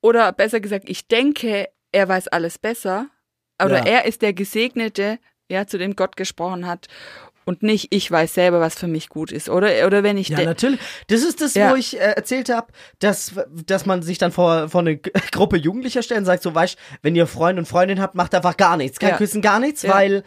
[0.00, 3.08] Oder besser gesagt, ich denke, er weiß alles besser.
[3.62, 3.84] Oder Ja.
[3.86, 5.18] er ist der Gesegnete,
[5.50, 6.86] ja, zu dem Gott gesprochen hat.
[7.44, 9.48] Und nicht, ich weiß selber, was für mich gut ist.
[9.48, 10.80] Oder, oder wenn ich Ja, natürlich.
[11.08, 11.70] Das ist das, Ja.
[11.70, 12.68] wo ich äh, erzählt habe,
[13.00, 13.32] dass,
[13.66, 14.96] dass man sich dann vor, vor eine
[15.32, 18.56] Gruppe Jugendlicher stellt und sagt, so, weißt wenn ihr Freund und Freundin habt, macht einfach
[18.56, 18.98] gar nichts.
[18.98, 19.16] Kein Ja.
[19.18, 19.92] Küssen, gar nichts, Ja.
[19.94, 20.24] weil,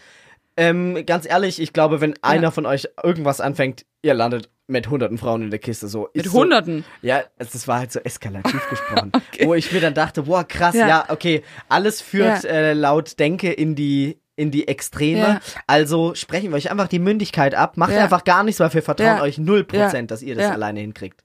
[0.57, 5.17] ähm, ganz ehrlich, ich glaube, wenn einer von euch irgendwas anfängt, ihr landet mit hunderten
[5.17, 5.87] Frauen in der Kiste.
[5.87, 6.83] So, mit so, Hunderten.
[7.01, 9.11] Ja, es- das war halt so eskalativ gesprochen.
[9.43, 11.05] Wo ich mir dann dachte, boah, krass, ja, Ja.
[11.09, 12.49] okay, alles führt Ja.
[12.49, 15.17] äh, laut Denke in die in die Extreme.
[15.19, 15.39] Ja.
[15.65, 17.75] Also sprechen wir euch einfach die Mündigkeit ab.
[17.75, 18.03] Macht Ja.
[18.03, 19.21] einfach gar nichts, weil wir vertrauen Ja.
[19.21, 20.01] euch 0%, Ja.
[20.03, 21.21] dass ihr das alleine hinkriegt.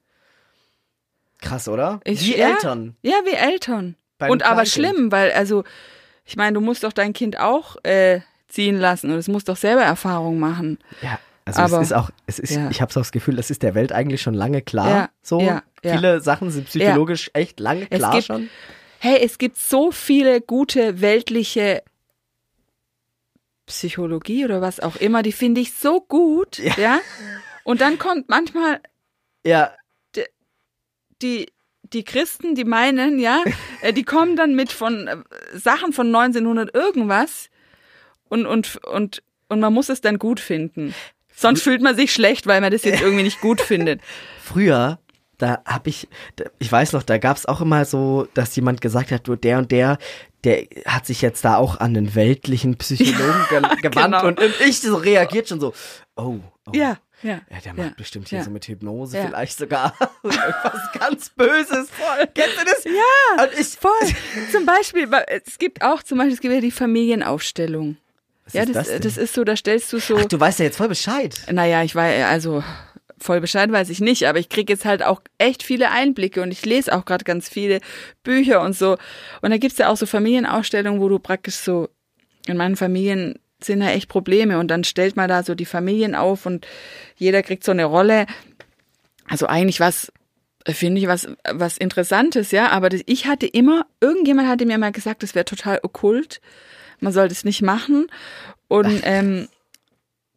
[1.41, 1.99] Krass, oder?
[2.03, 2.35] Ich- Wie.
[2.35, 2.95] Eltern.
[3.01, 3.95] Ja, wie Eltern.
[4.17, 5.63] Beim und aber schlimm, weil, also,
[6.25, 9.57] ich meine, du musst doch dein Kind auch äh, ziehen lassen und es muss doch
[9.57, 10.79] selber Erfahrung machen.
[11.01, 11.19] Ja.
[11.45, 12.69] Also Aber- es ist auch, es ist, Ja.
[12.69, 14.89] ich habe so das Gefühl, das ist der Welt eigentlich schon lange klar.
[14.89, 18.49] Ja, So ja, viele Sachen sind psychologisch echt lange klar gibt- schon.
[18.99, 21.83] Hey, es gibt so viele gute weltliche
[23.65, 26.99] Psychologie oder was auch immer, die finde ich so gut, ja.
[27.63, 28.81] Und dann kommt manchmal
[29.45, 29.73] Ja,
[31.21, 31.47] die
[31.93, 33.43] die Christen, die meinen, ja,
[33.81, 35.17] äh, die kommen dann mit von äh,
[35.53, 37.49] Sachen von 1900 irgendwas
[38.29, 40.93] und und und und man muss es dann gut finden.
[41.35, 44.01] Sonst fühlt man sich schlecht, weil man das jetzt irgendwie nicht gut findet.
[44.41, 44.99] früher,
[45.37, 46.07] da habe ich,
[46.59, 49.57] ich weiß noch, da gab es auch immer so, dass jemand gesagt hat, du, der
[49.57, 49.97] und der,
[50.43, 54.27] der hat sich jetzt da auch an den weltlichen Psychologen ge gewandt Genau.
[54.27, 55.73] und, und ich so reagiert schon so,
[56.15, 56.71] oh, oh.
[56.73, 57.39] Ja, ja.
[57.49, 58.43] Ja, der macht ja, bestimmt hier ja.
[58.43, 59.27] so mit Hypnose Ja.
[59.27, 61.89] vielleicht sogar irgendwas ganz Böses.
[61.89, 62.27] Voll.
[62.35, 62.83] Kennst du das?
[62.83, 63.91] Ja, Und ich, voll.
[64.51, 67.97] zum Beispiel, es gibt auch zum Beispiel, es gibt ja die Familienaufstellung.
[68.45, 70.17] Was ja, das, das das, ist so, da stellst du so.
[70.17, 71.39] Ach, du weißt ja jetzt voll Bescheid.
[71.49, 72.61] Naja, ich weiß, also
[73.23, 76.51] voll Bescheid weiß ich nicht, aber ich kriege jetzt halt auch echt viele Einblicke und
[76.51, 77.79] ich lese auch gerade ganz viele
[78.23, 78.97] Bücher und so.
[79.41, 81.89] Und da gibt's ja auch so Familienausstellungen, wo du praktisch so,
[82.45, 86.15] in meinen Familien sind ja echt Probleme und dann stellt man da so die Familien
[86.15, 86.67] auf und
[87.15, 88.25] jeder kriegt so eine Rolle.
[89.27, 90.11] Also eigentlich was,
[90.67, 94.91] finde ich was, was Interessantes, ja, aber das, ich hatte immer, irgendjemand hatte mir mal
[94.91, 96.41] gesagt, das wäre total okkult,
[96.99, 98.07] man soll das nicht machen
[98.67, 99.47] und, ähm,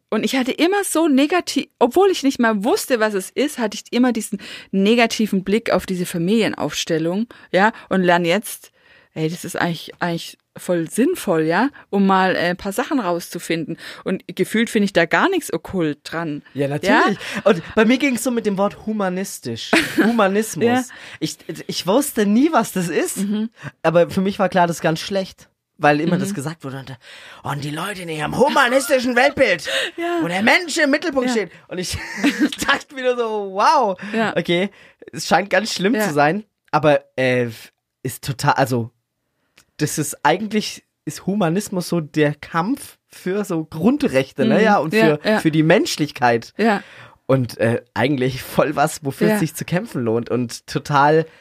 [0.09, 3.75] und ich hatte immer so negativ, obwohl ich nicht mal wusste, was es ist, hatte
[3.75, 4.39] ich immer diesen
[4.71, 8.71] negativen Blick auf diese Familienaufstellung, ja, und lerne jetzt,
[9.13, 13.77] ey, das ist eigentlich, eigentlich voll sinnvoll, ja, um mal äh, ein paar Sachen rauszufinden.
[14.03, 16.41] Und gefühlt finde ich da gar nichts okkult dran.
[16.53, 17.17] Ja, natürlich.
[17.43, 19.71] Und bei mir ging es so mit dem Wort humanistisch.
[19.97, 20.65] Humanismus.
[20.65, 20.79] Ja.
[20.79, 20.85] Mhm.
[21.19, 21.37] ich,
[21.67, 23.19] ich wusste nie, was das ist.
[23.83, 25.49] Aber für mich war klar, das ist ganz schlecht.
[25.79, 26.79] Weil immer das gesagt wurde.
[26.79, 26.97] Und,
[27.43, 30.19] und die Leute in ihrem humanistischen Weltbild, Ja.
[30.21, 31.33] wo der Mensch im Mittelpunkt Ja.
[31.33, 31.51] steht.
[31.67, 31.97] Und ich
[32.67, 33.97] dachte wieder so, wow.
[34.13, 34.35] Ja.
[34.35, 34.69] Okay,
[35.11, 36.43] es scheint ganz schlimm zu sein.
[36.71, 37.47] Aber äh,
[38.03, 38.91] ist total, also
[39.77, 44.55] das ist eigentlich, ist Humanismus so der Kampf für so Grundrechte, ne?
[44.57, 44.63] Mhm.
[44.63, 46.53] Ja, und für, für die Menschlichkeit.
[46.57, 46.83] Ja,
[47.25, 51.31] Und äh, eigentlich voll was, wofür es sich zu kämpfen lohnt und total oh,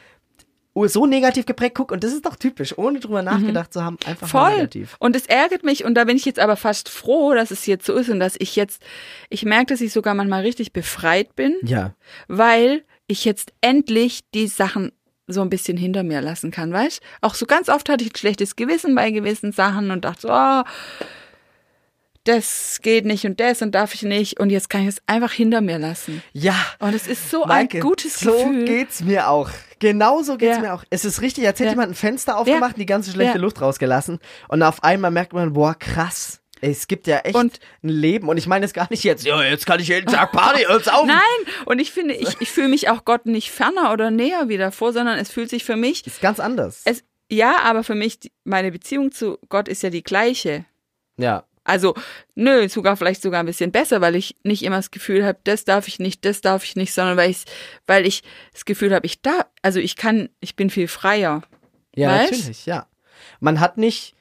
[0.85, 1.75] so negativ geprägt.
[1.77, 4.31] Guck, und das ist doch typisch, ohne drüber nachgedacht zu haben, einfach Mhm.
[4.31, 4.51] voll.
[4.57, 4.97] negativ.
[4.99, 7.87] Und es ärgert mich und da bin ich jetzt aber fast froh, dass es jetzt
[7.87, 8.83] so ist und dass ich jetzt,
[9.31, 11.95] ich merke, dass ich sogar manchmal richtig befreit bin, Ja.
[12.29, 14.93] weil ich jetzt endlich die Sachen
[15.29, 17.01] so ein bisschen hinter mir lassen kann, weißt?
[17.21, 20.29] Auch so ganz oft hatte ich ein schlechtes Gewissen bei gewissen Sachen und dachte so,
[20.31, 20.63] oh,
[22.29, 25.33] das geht nicht und das und darf ich nicht und jetzt kann ich es einfach
[25.33, 26.23] hinter mir lassen.
[26.33, 26.55] Ja.
[26.79, 28.65] Und es ist so Maike, ein gutes so Gefühl.
[28.65, 29.51] geht's mir auch.
[29.79, 30.63] Genauso geht's Ja.
[30.63, 30.85] mir auch.
[30.91, 31.71] Es ist richtig, als hätte Ja.
[31.73, 33.41] jemand ein Fenster aufgemacht und die ganze schlechte Ja.
[33.43, 34.19] Luft rausgelassen.
[34.49, 36.41] Und auf einmal merkt man, boah, krass.
[36.63, 38.29] Es gibt ja echt Und- ein Leben.
[38.31, 40.89] Und ich meine es gar nicht jetzt, ja, jetzt kann ich jeden Tag Party, hört's
[40.89, 41.07] auf.
[41.07, 41.21] Nein,
[41.67, 44.93] und ich finde, ich, ich fühle mich auch Gott nicht ferner oder näher wieder vor,
[44.95, 46.81] sondern es fühlt sich für mich Ist ganz anders.
[46.87, 50.65] es, ja, aber für mich, meine Beziehung zu Gott ist ja die gleiche.
[51.19, 51.45] Ja.
[51.67, 51.95] Also,
[52.35, 55.65] nö, sogar vielleicht sogar ein bisschen besser, weil ich nicht immer das Gefühl habe, das
[55.65, 57.45] darf ich nicht, das darf ich nicht, sondern weil ich,
[57.87, 61.43] weil ich das Gefühl habe, ich da, also ich kann, ich bin viel freier.
[61.95, 62.33] Ja, Weißt?
[62.33, 62.87] natürlich, ja.
[63.41, 64.15] Man hat nicht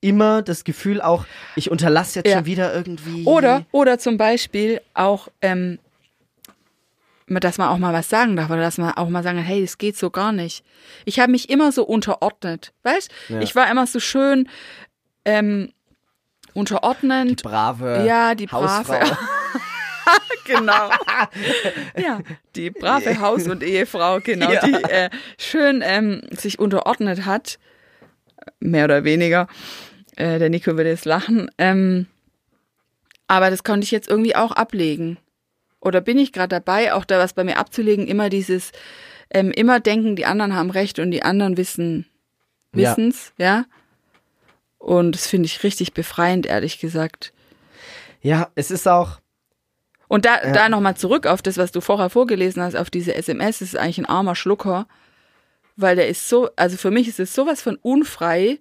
[0.00, 1.24] immer das Gefühl auch,
[1.56, 2.36] ich unterlasse jetzt Ja.
[2.38, 3.24] schon wieder irgendwie.
[3.24, 5.78] Oder, oder zum Beispiel auch, ähm,
[7.28, 9.78] dass man auch mal was sagen darf oder dass man auch mal sagen, hey, das
[9.78, 10.64] geht so gar nicht.
[11.04, 13.10] Ich habe mich immer so unterordnet, weißt?
[13.28, 13.40] Ja.
[13.40, 14.48] Ich war immer so schön
[15.24, 15.72] ähm,
[16.54, 17.42] unterordnend.
[17.42, 19.00] brave ja, die brave.
[20.44, 20.90] Genau.
[21.96, 22.20] ja,
[22.56, 24.66] die brave Haus- und Ehefrau, genau, Ja.
[24.66, 27.58] die äh, schön ähm, sich unterordnet hat,
[28.58, 29.46] mehr oder weniger.
[30.16, 31.48] Äh, der Nico würde jetzt lachen.
[31.58, 32.06] Ähm,
[33.28, 35.18] aber das konnte ich jetzt irgendwie auch ablegen.
[35.80, 38.72] Oder bin ich gerade dabei, auch da was bei mir abzulegen, immer dieses,
[39.32, 42.06] ähm, immer denken, die anderen haben recht und die anderen wissen,
[42.74, 42.90] Ja.
[42.90, 43.64] wissen's, ja.
[44.80, 47.32] Und das finde ich richtig befreiend, ehrlich gesagt.
[48.22, 49.20] Ja, es ist auch.
[50.08, 50.52] Und da, Ja.
[50.52, 53.76] da nochmal zurück auf das, was du vorher vorgelesen hast, auf diese SMS, das ist
[53.76, 54.88] eigentlich ein armer Schlucker,
[55.76, 58.58] weil der ist so, also für mich ist es sowas von unfrei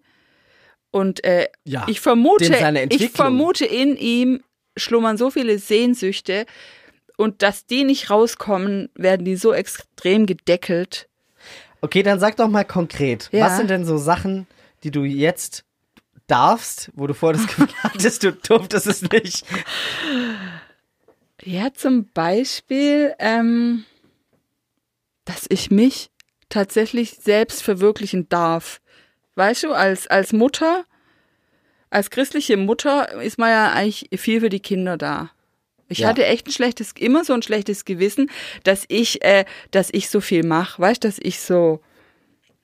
[0.92, 1.86] und äh, Ja.
[1.88, 2.54] ich vermute,
[2.90, 4.44] ich vermute in ihm
[4.78, 6.46] schlummern so viele Sehnsüchte
[7.18, 11.08] und dass die nicht rauskommen, werden die so extrem gedeckelt.
[11.82, 13.30] Okay, dann sag doch mal konkret.
[13.32, 13.46] Ja.
[13.48, 14.48] Was sind denn so Sachen,
[14.84, 15.64] die du jetzt
[16.30, 19.46] darfst, wo du vorher das Gefühl hattest, du durftest es nicht?
[21.44, 23.86] Ja, zum Beispiel, ähm,
[25.26, 26.10] dass ich mich
[26.50, 28.82] tatsächlich selbst verwirklichen darf.
[29.36, 30.86] Weißt du, als, als Mutter,
[31.90, 35.32] als christliche Mutter ist man ja eigentlich viel für die Kinder da.
[35.88, 36.10] Ich Ja.
[36.10, 38.30] hatte echt ein schlechtes, immer so ein schlechtes Gewissen,
[38.64, 41.82] dass ich, äh, dass ich so viel mache, weißt, dass ich so,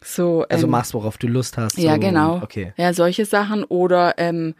[0.05, 0.45] so.
[0.49, 1.77] Also ähm, machst, worauf du Lust hast.
[1.77, 2.41] ja, so, genau.
[2.43, 2.73] Okay.
[2.77, 3.63] Ja, solche Sachen.
[3.63, 4.55] Oder ähm,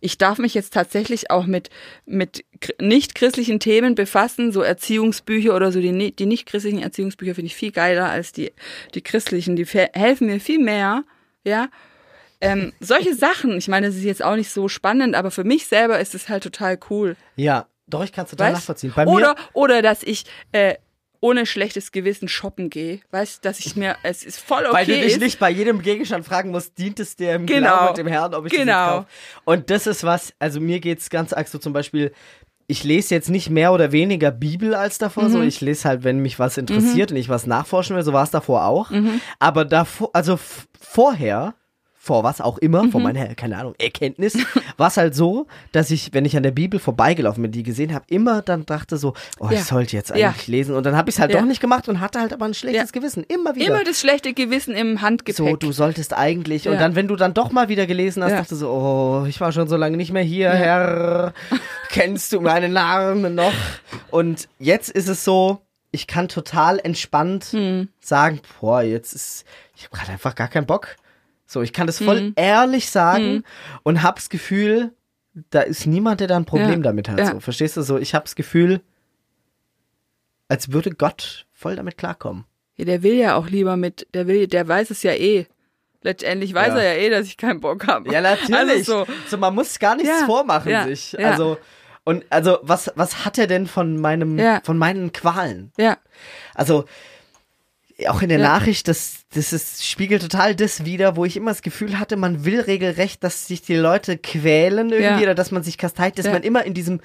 [0.00, 1.70] ich darf mich jetzt tatsächlich auch mit,
[2.04, 2.44] mit
[2.80, 5.80] nicht christlichen Themen befassen, so Erziehungsbücher oder so.
[5.80, 8.52] Die, die nicht christlichen Erziehungsbücher finde ich viel geiler als die,
[8.94, 9.56] die christlichen.
[9.56, 11.04] Die fe- helfen mir viel mehr.
[11.44, 11.68] Ja.
[12.40, 15.66] Ähm, solche Sachen, ich meine, das ist jetzt auch nicht so spannend, aber für mich
[15.66, 17.16] selber ist es halt total cool.
[17.36, 18.56] Ja, doch, ich kann es total Weißt?
[18.62, 18.92] nachvollziehen.
[18.94, 20.74] Bei oder, mir, oder dass ich äh,
[21.26, 23.00] ohne schlechtes Gewissen shoppen gehe.
[23.10, 24.72] Weißt dass ich mir, es ist voll okay.
[24.74, 25.20] weil du dich ist.
[25.20, 27.68] nicht bei jedem Gegenstand fragen musst, dient es dir im Genau.
[27.68, 28.72] Glauben und dem Herrn, ob ich das Genau.
[28.84, 29.06] jetzt kaufe.
[29.44, 32.12] Und das ist was, also mir geht's ganz arg so zum Beispiel,
[32.68, 35.32] ich lese jetzt nicht mehr oder weniger Bibel als davor, Mhm.
[35.32, 38.24] so ich lese halt, wenn mich was interessiert und ich was nachforschen will, so war
[38.24, 38.90] es davor auch.
[38.90, 39.20] Mhm.
[39.38, 40.38] Aber davor, also
[40.80, 41.54] vorher,
[42.06, 42.92] vor was auch immer, Mhm.
[42.92, 44.34] vor meiner, keine Ahnung, Erkenntnis,
[44.76, 47.92] war es halt so, dass ich, wenn ich an der Bibel vorbeigelaufen bin, die gesehen
[47.92, 49.58] habe, immer dann dachte so, oh, Ja.
[49.58, 50.28] ich sollte jetzt Ja.
[50.28, 50.76] eigentlich lesen.
[50.76, 51.40] Und dann habe ich es halt Ja.
[51.40, 53.00] doch nicht gemacht und hatte halt aber ein schlechtes Ja.
[53.00, 53.24] Gewissen.
[53.24, 53.66] Immer wieder.
[53.74, 55.36] Immer das schlechte Gewissen im Handgepäck.
[55.36, 56.68] So, du solltest eigentlich.
[56.68, 56.78] Und Ja.
[56.80, 58.36] dann, wenn du dann doch mal wieder gelesen hast, Ja.
[58.38, 61.34] dachte so, oh, ich war schon so lange nicht mehr hier, Herr.
[61.90, 63.52] Kennst du meinen Namen noch?
[64.10, 65.58] Und jetzt ist es so,
[65.90, 67.88] ich kann total entspannt Hm.
[68.00, 69.44] sagen, boah, jetzt ist,
[69.74, 70.94] ich habe gerade einfach gar keinen Bock.
[71.46, 72.32] So, ich kann das voll Hm.
[72.36, 73.44] ehrlich sagen
[73.84, 74.92] und hab's Gefühl,
[75.50, 76.76] da ist niemand, der da ein Problem Ja.
[76.78, 77.18] damit hat.
[77.18, 77.32] Ja.
[77.32, 77.98] So, verstehst du so?
[77.98, 78.80] Ich hab's Gefühl,
[80.48, 82.44] als würde Gott voll damit klarkommen.
[82.76, 85.46] Ja, der will ja auch lieber mit, der will, der weiß es ja eh.
[86.02, 86.78] Letztendlich weiß Ja.
[86.80, 88.12] er ja eh, dass ich keinen Bock habe.
[88.12, 88.58] Ja, natürlich.
[88.88, 89.36] Also so.
[89.38, 91.18] man muss gar nichts vormachen sich.
[91.24, 91.58] Also
[92.04, 95.72] und also was was hat er denn von meinem von meinen Qualen?
[95.76, 95.96] so, ja,
[96.54, 96.84] Also
[98.08, 98.48] auch in der Ja.
[98.48, 102.44] Nachricht, das, das ist, spiegelt total das wider, wo ich immer das Gefühl hatte, man
[102.44, 105.18] will regelrecht, dass sich die Leute quälen irgendwie Ja.
[105.20, 106.32] oder dass man sich kasteit, dass Ja.
[106.32, 107.00] man immer in diesem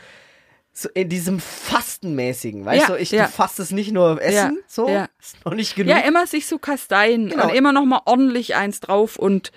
[0.73, 3.25] so in diesem Fastenmäßigen, weißt du, ich ja.
[3.25, 5.09] du fastest nicht nur Essen, so, ja.
[5.19, 5.89] ist noch nicht genug.
[5.93, 7.47] ja, immer sich so kasteien Genau.
[7.49, 9.51] und immer noch mal ordentlich eins drauf und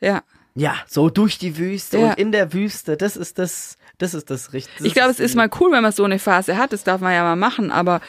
[0.00, 0.22] ja.
[0.54, 4.52] Ja, so durch die Wüste und in der Wüste, das ist das, das ist das
[4.52, 4.86] Richtige.
[4.86, 6.72] Ich glaube, es ist mal cool, wenn man so eine Phase hat.
[6.72, 8.00] Das darf man ja mal machen, aber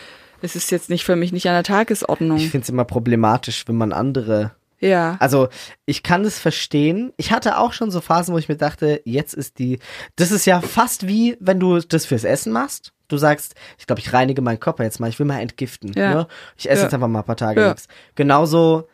[0.42, 2.38] es ist jetzt nicht für mich nicht an der Tagesordnung.
[2.38, 4.52] Ich finde es immer problematisch, wenn man andere.
[4.80, 5.16] ja.
[5.20, 5.50] Also,
[5.86, 7.14] ich kann es verstehen.
[7.18, 9.80] Ich hatte auch schon so Phasen, wo ich mir dachte, jetzt ist die.
[10.16, 12.94] Das ist ja fast wie, wenn du das fürs Essen machst.
[13.08, 15.92] Du sagst, ich glaube, ich reinige meinen Körper jetzt mal, ich will mal entgiften.
[15.96, 16.14] Ja.
[16.14, 16.28] Ne?
[16.58, 16.86] Ich esse Ja.
[16.86, 17.68] jetzt einfach mal ein paar Tage Ja.
[17.70, 17.88] nichts.
[18.16, 18.88] Genauso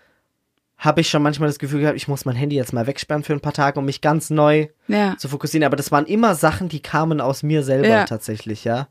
[0.77, 3.33] habe ich schon manchmal das Gefühl gehabt, ich muss mein Handy jetzt mal wegsperren für
[3.33, 5.15] ein paar Tage, um mich ganz neu ja.
[5.17, 5.63] zu fokussieren.
[5.65, 8.05] Aber das waren immer Sachen, die kamen aus mir selber Ja.
[8.05, 8.87] tatsächlich, ja.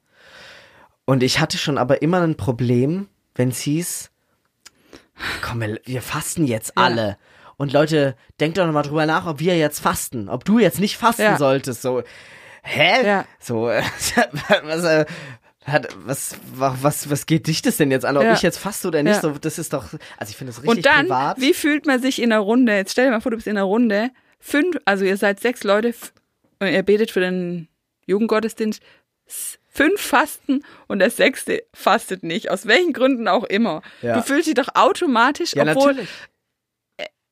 [1.07, 4.11] Und ich hatte schon aber immer ein Problem, wenn es hieß,
[5.43, 6.85] komm, wir, fasten jetzt Ja.
[6.85, 7.17] alle.
[7.57, 10.29] Und Leute, denkt doch noch mal drüber nach, ob wir jetzt fasten.
[10.29, 11.39] Ob du jetzt nicht fasten Ja.
[11.39, 11.81] solltest.
[11.81, 12.03] So,
[12.63, 13.07] hä?
[13.07, 13.25] Ja.
[13.41, 13.63] So,
[14.65, 15.07] was, äh,
[15.65, 18.35] Hat, was, wa- was, was geht dich das denn jetzt an, ob Ja.
[18.35, 19.21] ich jetzt faste oder nicht?
[19.21, 19.85] So, das ist doch,
[20.17, 21.41] also ich finde das richtig Und dann, privat.
[21.41, 22.73] wie fühlt man sich in einer Runde?
[22.77, 25.65] Jetzt stell dir mal vor, du bist in einer Runde, fünf, also ihr seid sechs
[25.65, 25.93] Leute
[26.61, 27.67] und ihr betet für den
[28.07, 28.81] Jugendgottesdienst,
[29.77, 33.83] fünf fasten und der sechste fastet nicht, aus welchen Gründen auch immer.
[34.03, 34.15] Ja.
[34.15, 36.09] Du fühlst dich doch automatisch, ja, obwohl natürlich.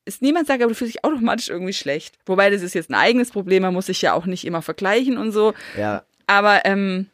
[0.05, 2.17] es niemand sagt, aber du fühlst dich automatisch irgendwie schlecht.
[2.25, 5.17] Wobei das ist jetzt ein eigenes Problem, man muss sich ja auch nicht immer vergleichen
[5.17, 5.53] und so.
[5.77, 7.07] Ja, Aber ähm,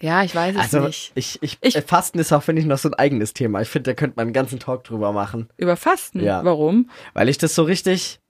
[0.00, 1.12] ja, ich weiß es also nicht.
[1.14, 3.60] ich, ich, Ich- äh, Fasten ist auch, finde ich, noch so ein eigenes Thema.
[3.62, 5.48] Ich finde, da könnte man einen ganzen Talk drüber machen.
[5.56, 6.20] Über Fasten.
[6.22, 6.44] Ja.
[6.44, 6.90] Warum?
[7.14, 8.20] Weil ich das so richtig,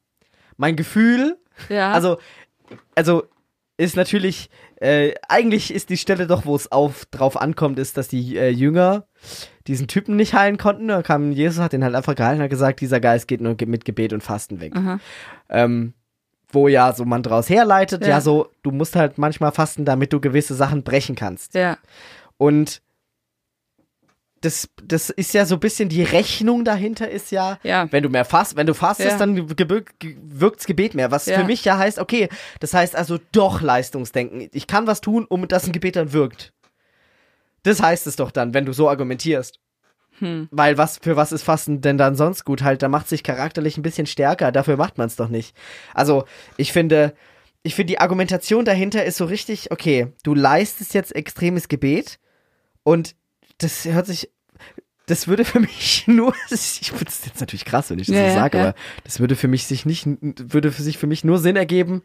[0.57, 1.37] mein Gefühl,
[1.69, 1.93] Ja.
[1.93, 2.19] also,
[2.95, 3.25] also
[3.77, 8.09] ist natürlich, äh, eigentlich ist die Stelle doch, wo es auf, drauf ankommt, ist, dass
[8.09, 9.07] die äh, Jünger
[9.67, 10.89] diesen Typen nicht heilen konnten.
[10.89, 13.57] Da kam Jesus, hat den halt einfach gehalten und hat gesagt, dieser Geist geht nur
[13.67, 14.75] mit Gebet und Fasten weg.
[15.49, 15.95] Ähm,
[16.51, 18.11] wo ja so man draus herleitet, ja.
[18.11, 18.21] Ja.
[18.21, 21.55] so, du musst halt manchmal fasten, damit du gewisse Sachen brechen kannst.
[21.55, 21.79] Ja.
[22.37, 22.81] Und
[24.45, 27.91] das, das ist ja so ein bisschen die Rechnung dahinter ist ja, Ja.
[27.91, 29.19] wenn du mehr fast, wenn du fastest, Ja.
[29.19, 31.11] dann wirkt's Gebet mehr.
[31.11, 31.39] Was Ja.
[31.39, 32.29] für mich ja heißt, okay,
[32.61, 34.49] das heißt also doch Leistungsdenken.
[34.53, 36.53] Ich kann was tun, um dass ein Gebet dann wirkt.
[37.63, 39.59] Das heißt es doch dann, wenn du so argumentierst.
[40.19, 40.49] Hm.
[40.51, 42.63] Weil was, für was ist Fasten denn dann sonst gut?
[42.63, 44.53] Halt, da macht sich charakterlich ein bisschen stärker.
[44.53, 45.57] Dafür macht man es doch nicht.
[45.93, 46.25] Also,
[46.57, 47.15] ich finde,
[47.63, 52.21] ich finde die Argumentation dahinter ist so richtig, okay, du leistest jetzt extremes Gebet
[52.85, 53.17] und
[53.59, 54.31] das hört sich,
[55.07, 58.29] das würde für mich nur, ich finde das jetzt natürlich krass, wenn ich das Ja,
[58.29, 58.65] so sage, ja.
[58.65, 58.75] aber
[59.05, 62.03] das würde für mich sich nicht, würde für sich für mich nur Sinn ergeben,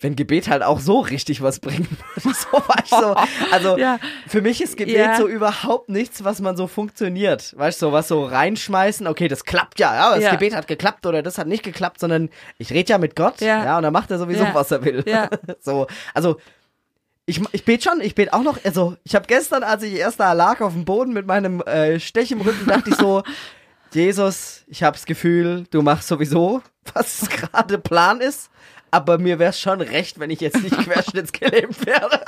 [0.00, 2.34] wenn Gebet halt auch so richtig was bringen würde.
[2.34, 3.14] So, weißt so,
[3.50, 3.98] also Ja.
[4.26, 5.16] für mich ist Gebet Ja.
[5.16, 7.56] so überhaupt nichts, was man so funktioniert.
[7.56, 10.32] Weißt du, so was so reinschmeißen, okay, das klappt ja, ja, das Ja.
[10.32, 12.28] Gebet hat geklappt oder das hat nicht geklappt, sondern
[12.58, 15.04] ich rede ja mit Gott, ja, und dann macht er sowieso, was er will.
[15.60, 16.36] So, also
[17.26, 20.20] ich, ich bete schon, ich bete auch noch, also ich habe gestern, als ich erst
[20.20, 23.22] da lag auf dem Boden mit meinem äh, Stech im Rücken, dachte ich so,
[23.92, 26.62] Jesus, ich habe das Gefühl, du machst sowieso,
[26.92, 28.50] was gerade Plan ist.
[28.90, 32.24] Aber mir wäre es schon recht, wenn ich jetzt nicht querschnittsgelähmt wäre.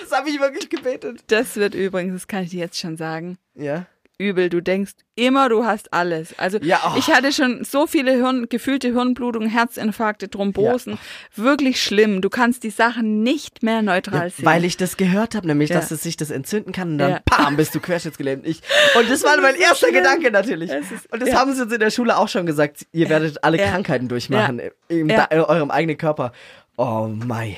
[0.00, 1.24] Das habe ich wirklich gebetet.
[1.28, 3.86] Das wird übrigens, das kann ich dir jetzt schon sagen, Ja.
[4.18, 4.48] Übel.
[4.48, 6.38] Du denkst immer, du hast alles.
[6.38, 6.98] Also Ja, oh.
[6.98, 10.98] ich hatte schon so viele Hirn, gefühlte Hirnblutungen, Herzinfarkte, Thrombosen.
[11.34, 12.20] Wirklich schlimm.
[12.20, 14.44] Du kannst die Sachen nicht mehr neutral sehen.
[14.44, 15.76] Weil ich das gehört habe, nämlich, Ja.
[15.76, 17.20] dass es sich das entzünden kann und dann Ja.
[17.24, 18.46] pam, bist du querschnittsgelähmt.
[18.46, 18.60] Ich,
[18.98, 19.94] und das war Das mein erster schlimm.
[19.94, 20.70] Gedanke natürlich.
[20.70, 21.36] Ist- und das ja.
[21.40, 22.86] haben sie uns in der Schule auch schon gesagt.
[22.92, 23.70] Ihr werdet alle Ja.
[23.70, 24.64] Krankheiten durchmachen Ja.
[24.88, 26.32] in eurem eigenen Körper.
[26.76, 27.56] Oh mei.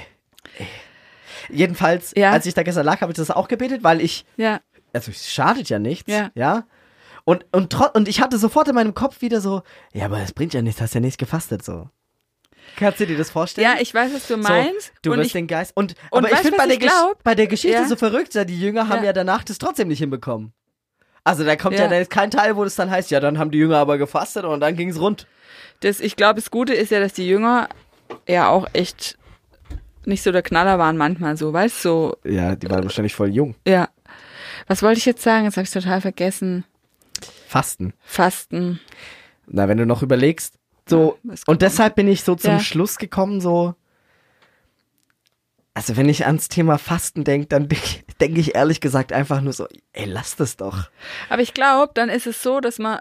[0.59, 0.66] Ey.
[1.50, 2.30] Jedenfalls, Ja.
[2.32, 4.61] als ich da gestern lag, habe ich das auch gebetet, weil ich ja,
[4.95, 6.30] also es schadet ja nichts, Ja.
[6.34, 6.64] ja.
[7.26, 9.62] Und, und, und ich hatte sofort in meinem Kopf wieder so,
[9.95, 11.88] ja, aber es bringt ja nichts, hast ja nichts gefastet, so.
[12.76, 13.66] Kannst du dir das vorstellen?
[13.70, 14.86] ja, ich weiß, was du meinst.
[14.86, 15.72] So, du und wirst ich, den Geist.
[15.74, 16.90] Und, und aber ich finde bei, der ich
[17.22, 17.86] bei der Geschichte Ja.
[17.86, 19.07] so verrückt, ja, die Jünger haben Ja.
[19.07, 20.53] ja danach das trotzdem nicht hinbekommen.
[21.24, 21.88] Also da kommt ja, Ja.
[21.90, 24.45] da ist kein Teil, wo das dann heißt, ja, dann haben die Jünger aber gefastet
[24.45, 25.26] und dann ging's rund.
[25.80, 27.68] das, ich glaube, das Gute ist ja, dass die Jünger
[28.28, 29.16] ja auch echt
[30.07, 31.88] nicht so der Knaller waren manchmal so, weißt du?
[31.88, 33.55] So, Ja, die waren wahrscheinlich voll jung.
[33.66, 33.88] ja.
[34.66, 35.44] Was wollte ich jetzt sagen?
[35.44, 36.64] Jetzt habe ich total vergessen.
[37.48, 37.92] Fasten.
[38.05, 38.80] Fasten.
[39.46, 42.61] Na, wenn du noch überlegst, so, Ja, und deshalb bin ich so zum Ja.
[42.61, 43.74] Schluss gekommen, so,
[45.74, 47.68] also wenn ich ans Thema Fasten denke, dann
[48.20, 50.88] denke ich ehrlich gesagt einfach nur so, ey, lass das doch.
[51.28, 53.00] Aber ich glaube, dann ist es so, dass man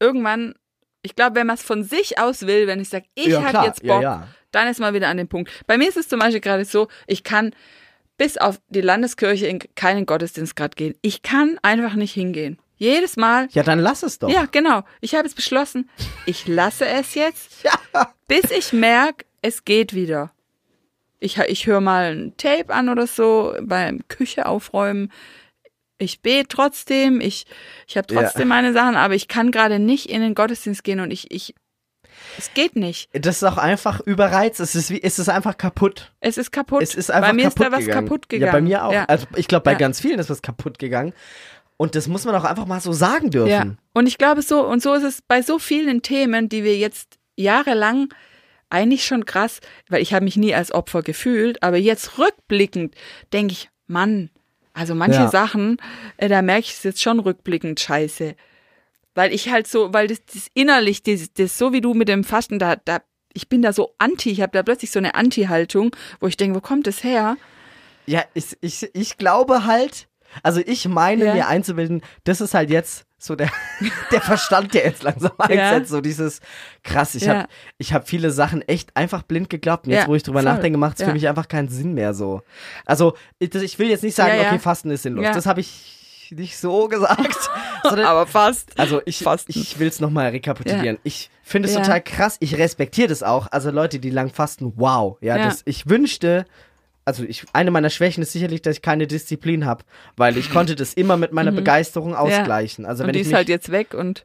[0.00, 0.54] irgendwann,
[1.02, 3.66] ich glaube, wenn man es von sich aus will, wenn ich sage, ich Ja, habe
[3.66, 4.28] jetzt Bock, Ja, ja.
[4.50, 5.50] dann ist man wieder an dem Punkt.
[5.66, 7.54] Bei mir ist es zum Beispiel gerade so, ich kann
[8.16, 10.94] bis auf die Landeskirche in keinen Gottesdienst gerade gehen.
[11.02, 12.58] Ich kann einfach nicht hingehen.
[12.76, 13.48] Jedes Mal.
[13.52, 14.28] Ja, dann lass es doch.
[14.28, 14.82] Ja, genau.
[15.00, 15.88] Ich habe es beschlossen,
[16.26, 17.62] ich lasse es jetzt,
[17.94, 18.12] Ja.
[18.28, 20.32] bis ich merke, es geht wieder.
[21.20, 25.10] Ich, ich höre mal ein Tape an oder so beim Küche aufräumen.
[25.98, 27.46] Ich bete trotzdem, ich,
[27.86, 28.22] ich habe Ja.
[28.22, 31.54] trotzdem meine Sachen, aber ich kann gerade nicht in den Gottesdienst gehen und ich, ich,
[32.38, 33.08] es geht nicht.
[33.12, 34.60] Das ist auch einfach überreizt.
[34.60, 36.12] Es ist wie, es ist einfach kaputt.
[36.20, 36.82] Es ist kaputt.
[36.82, 38.06] Es ist einfach bei mir ist da was gegangen.
[38.06, 38.46] kaputt gegangen.
[38.46, 38.92] Ja, bei mir auch.
[38.92, 39.04] Ja.
[39.06, 39.78] Also ich glaube, bei Ja.
[39.78, 41.12] ganz vielen ist was kaputt gegangen.
[41.76, 43.48] Und das muss man auch einfach mal so sagen dürfen.
[43.50, 43.66] Ja.
[43.94, 47.18] Und ich glaube so, und so ist es bei so vielen Themen, die wir jetzt
[47.36, 48.08] jahrelang
[48.70, 52.94] eigentlich schon krass, weil ich habe mich nie als Opfer gefühlt, aber jetzt rückblickend
[53.32, 54.30] denke ich, Mann,
[54.72, 55.28] also manche Ja.
[55.28, 55.76] Sachen,
[56.16, 58.34] äh, da merke ich es jetzt schon rückblickend scheiße.
[59.14, 62.24] Weil ich halt so, weil das, das innerlich, das, das so wie du mit dem
[62.24, 63.00] Fasten, da, da,
[63.32, 66.56] ich bin da so anti, ich habe da plötzlich so eine Anti-Haltung, wo ich denke,
[66.56, 67.36] wo kommt das her?
[68.06, 70.08] Ja, ich, ich, ich glaube halt,
[70.42, 71.34] Also ich meine Ja.
[71.34, 73.50] mir einzubilden, das ist halt jetzt so der,
[74.10, 75.90] der Verstand, der jetzt langsam einsetzt.
[75.90, 76.40] So dieses
[76.82, 77.38] krass, ich Ja.
[77.38, 77.48] habe
[77.78, 79.86] ich hab viele Sachen echt einfach blind geglaubt.
[79.86, 80.52] Und jetzt, Ja, wo ich drüber voll.
[80.52, 82.42] nachdenke, macht es für mich einfach keinen Sinn mehr so.
[82.84, 85.26] Also ich, will jetzt nicht sagen, okay, Fasten ist sinnlos.
[85.32, 87.50] Das habe ich nicht so gesagt.
[87.82, 88.78] sondern Aber fast.
[88.78, 90.96] also ich, ich will es nochmal rekapitulieren.
[90.96, 91.00] Ja.
[91.04, 91.80] Ich finde es Ja.
[91.82, 92.36] total krass.
[92.40, 93.48] Ich respektiere das auch.
[93.50, 95.16] Also Leute, die lang fasten, wow.
[95.20, 95.44] Ja, Ja.
[95.46, 96.44] Das, ich wünschte,
[97.04, 99.84] also ich, eine meiner Schwächen ist sicherlich, dass ich keine Disziplin habe,
[100.16, 102.86] weil ich konnte das immer mit meiner Begeisterung ausgleichen.
[102.86, 104.24] Also und wenn die ich ist mich, halt jetzt weg und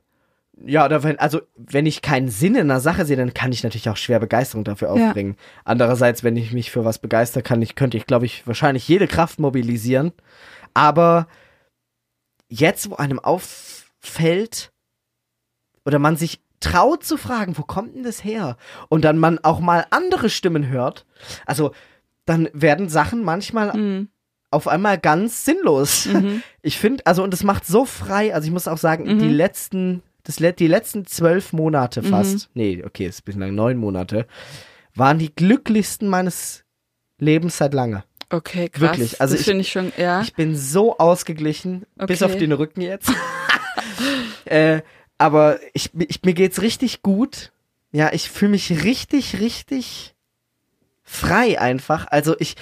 [0.65, 3.63] ja, oder wenn, also wenn ich keinen Sinn in einer Sache sehe, dann kann ich
[3.63, 5.07] natürlich auch schwer Begeisterung dafür Ja.
[5.07, 5.37] aufbringen.
[5.63, 9.07] Andererseits, wenn ich mich für was begeister, kann ich, könnte ich, glaube ich, wahrscheinlich jede
[9.07, 10.11] Kraft mobilisieren.
[10.73, 11.27] Aber
[12.49, 14.71] jetzt, wo einem auffällt,
[15.85, 18.57] oder man sich traut zu fragen, wo kommt denn das her?
[18.89, 21.05] Und dann man auch mal andere Stimmen hört,
[21.45, 21.71] also
[22.25, 24.09] dann werden Sachen manchmal Mhm.
[24.51, 26.05] auf einmal ganz sinnlos.
[26.07, 26.43] Mhm.
[26.61, 29.19] Ich finde, also und es macht so frei, also ich muss auch sagen, Mhm.
[29.19, 33.77] die letzten, das, die letzten zwölf Monate fast, nee, okay, ist ein bisschen lang, neun
[33.77, 34.27] Monate,
[34.95, 36.65] waren die glücklichsten meines
[37.19, 38.03] Lebens seit lange.
[38.29, 38.81] Okay, krass.
[38.81, 40.21] Wirklich, also das ich- ich schon, ja.
[40.21, 42.31] Ich bin so ausgeglichen, bis Okay.
[42.31, 43.11] auf den Rücken jetzt.
[44.45, 44.81] äh,
[45.17, 47.51] aber ich, ich, mir geht's richtig gut.
[47.91, 50.13] Ja, ich fühle mich richtig, richtig
[51.03, 52.07] frei einfach.
[52.11, 52.55] Also ich,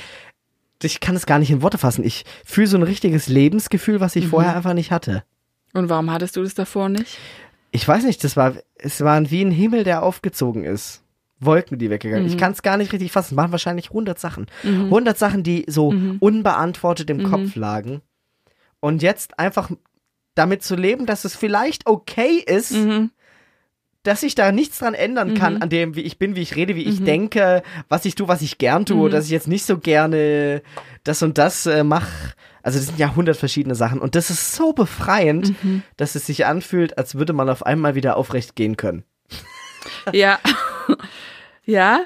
[0.82, 2.06] ich kann es gar nicht in Worte fassen.
[2.06, 4.30] Ich fühle so ein richtiges Lebensgefühl, was ich Mhm.
[4.30, 5.24] vorher einfach nicht hatte.
[5.74, 7.18] Und warum hattest du das davor nicht?
[7.72, 11.04] Ich weiß nicht, das war, es war wie ein Himmel, der aufgezogen ist.
[11.40, 12.26] Wolken, die weggegangen.
[12.26, 12.32] Mhm.
[12.32, 13.34] Ich kann es gar nicht richtig fassen.
[13.34, 14.48] Es waren wahrscheinlich 100 Sachen.
[14.64, 16.18] 100 Sachen, die so Mhm.
[16.20, 18.02] unbeantwortet im Kopf lagen.
[18.80, 19.70] Und jetzt einfach
[20.36, 23.12] damit zu leben, dass es vielleicht okay ist, Mhm.
[24.04, 25.62] dass ich da nichts dran ändern kann, Mhm.
[25.64, 28.42] an dem, wie ich bin, wie ich rede, wie ich denke, was ich tue, was
[28.42, 29.12] ich gern tue, Mhm.
[29.12, 30.62] dass ich jetzt nicht so gerne
[31.04, 32.08] das und das äh, mache.
[32.64, 34.00] Also das sind ja hundert verschiedene Sachen.
[34.00, 35.84] Und das ist so befreiend, Mhm.
[35.98, 39.04] dass es sich anfühlt, als würde man auf einmal wieder aufrecht gehen können.
[40.14, 40.40] Ja.
[41.66, 42.02] ja,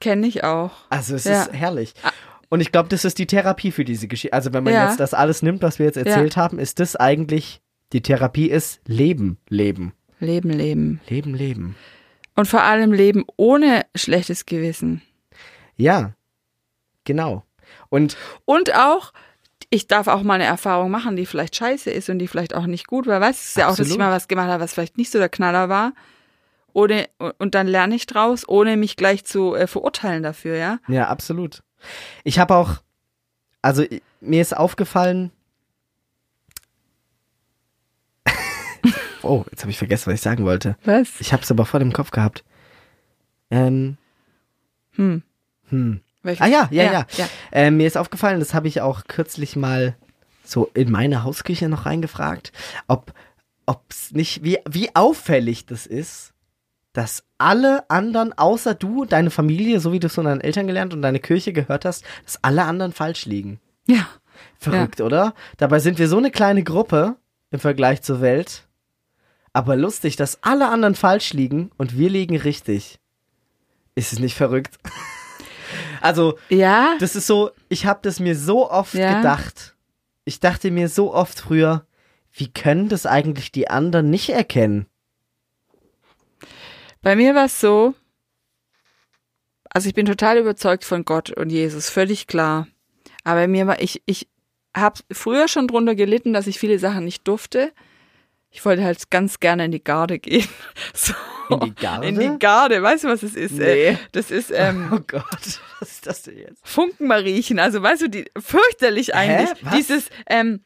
[0.00, 0.70] kenne ich auch.
[0.90, 1.42] Also es Ja.
[1.42, 1.94] ist herrlich.
[2.48, 4.32] Und ich glaube, das ist die Therapie für diese Geschichte.
[4.34, 4.86] Also wenn man Ja.
[4.88, 7.60] jetzt das alles nimmt, was wir jetzt erzählt haben, ist das eigentlich,
[7.92, 9.92] die Therapie ist Leben, Leben.
[10.20, 11.00] Leben, leben.
[11.08, 11.76] Leben, Leben.
[12.34, 15.02] Und vor allem leben ohne schlechtes Gewissen.
[15.76, 16.12] Ja,
[17.04, 17.44] genau.
[17.90, 19.12] Und Und auch,
[19.70, 22.66] ich darf auch mal eine Erfahrung machen, die vielleicht scheiße ist und die vielleicht auch
[22.66, 23.20] nicht gut war.
[23.20, 23.98] Weißt du, es ist ja auch, dass ich Absolut.
[23.98, 25.92] mal was gemacht habe, was vielleicht nicht so der Knaller war.
[26.78, 27.08] Ohne,
[27.38, 30.78] und dann lerne ich draus, ohne mich gleich zu äh, verurteilen dafür, ja.
[30.86, 31.64] ja, absolut.
[32.22, 32.76] Ich habe auch,
[33.62, 33.84] also
[34.20, 35.32] mir ist aufgefallen,
[39.24, 40.76] oh, jetzt habe ich vergessen, was ich sagen wollte.
[40.84, 41.20] Was?
[41.20, 42.44] Ich habe es aber vor dem Kopf gehabt.
[43.50, 43.96] Ähm,
[44.92, 45.24] Hm.
[45.70, 46.00] hm.
[46.22, 46.46] Welches?
[46.46, 47.06] Ah ja, ja, ja.
[47.16, 47.28] ja.
[47.50, 49.96] Äh, mir ist aufgefallen, das habe ich auch kürzlich mal
[50.44, 52.52] so in meine Hausküche noch reingefragt,
[52.86, 53.12] ob
[53.66, 56.34] ob's nicht, wie, wie auffällig das ist,
[56.98, 60.92] dass alle anderen außer du, deine Familie, so wie du es von deinen Eltern gelernt
[60.92, 63.60] und deine Kirche gehört hast, dass alle anderen falsch liegen.
[63.86, 64.08] Ja.
[64.58, 65.32] Verrückt, oder?
[65.58, 67.14] Dabei sind wir so eine kleine Gruppe
[67.52, 68.66] im Vergleich zur Welt.
[69.52, 72.98] Aber lustig, dass alle anderen falsch liegen und wir liegen richtig.
[73.94, 74.76] Ist es nicht verrückt?
[76.00, 76.96] also, Ja.
[76.98, 79.18] das ist so, ich habe das mir so oft Ja.
[79.18, 79.76] gedacht.
[80.24, 81.86] Ich dachte mir so oft früher,
[82.32, 84.86] wie können das eigentlich die anderen nicht erkennen?
[87.02, 87.94] Bei mir war es so,
[89.70, 92.66] also ich bin total überzeugt von Gott und Jesus, völlig klar.
[93.24, 94.28] Aber mir war, ich, ich
[94.74, 97.72] habe früher schon drunter gelitten, dass ich viele Sachen nicht durfte.
[98.50, 100.48] Ich wollte halt ganz gerne in die Garde gehen.
[100.94, 101.12] So.
[101.50, 102.08] In die Garde?
[102.08, 103.52] In die Garde, weißt du, was es ist?
[103.52, 103.88] Nee.
[103.88, 105.24] Äh, Das ist ähm, oh Gott,
[105.80, 106.60] was ist das denn jetzt?
[106.68, 109.50] Funkenmariechen, also weißt du, die fürchterlich eigentlich.
[109.64, 109.74] Was?
[109.74, 110.60] Dieses, ähm,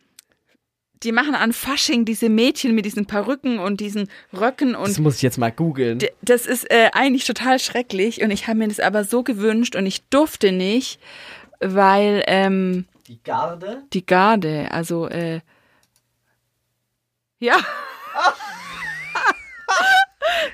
[1.05, 5.17] die machen an Fasching diese Mädchen mit diesen Perücken und diesen Röcken und Das muss
[5.17, 5.99] ich jetzt mal googeln.
[6.23, 9.87] Das ist äh, eigentlich total schrecklich und ich habe mir das aber so gewünscht und
[9.87, 10.99] ich durfte nicht,
[11.61, 13.83] weil ähm, Die Garde?
[13.93, 15.41] die Garde, also äh,
[17.41, 17.57] ja,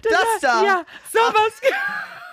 [0.03, 0.62] Das da!
[0.64, 0.82] ja,
[1.12, 1.53] sowas.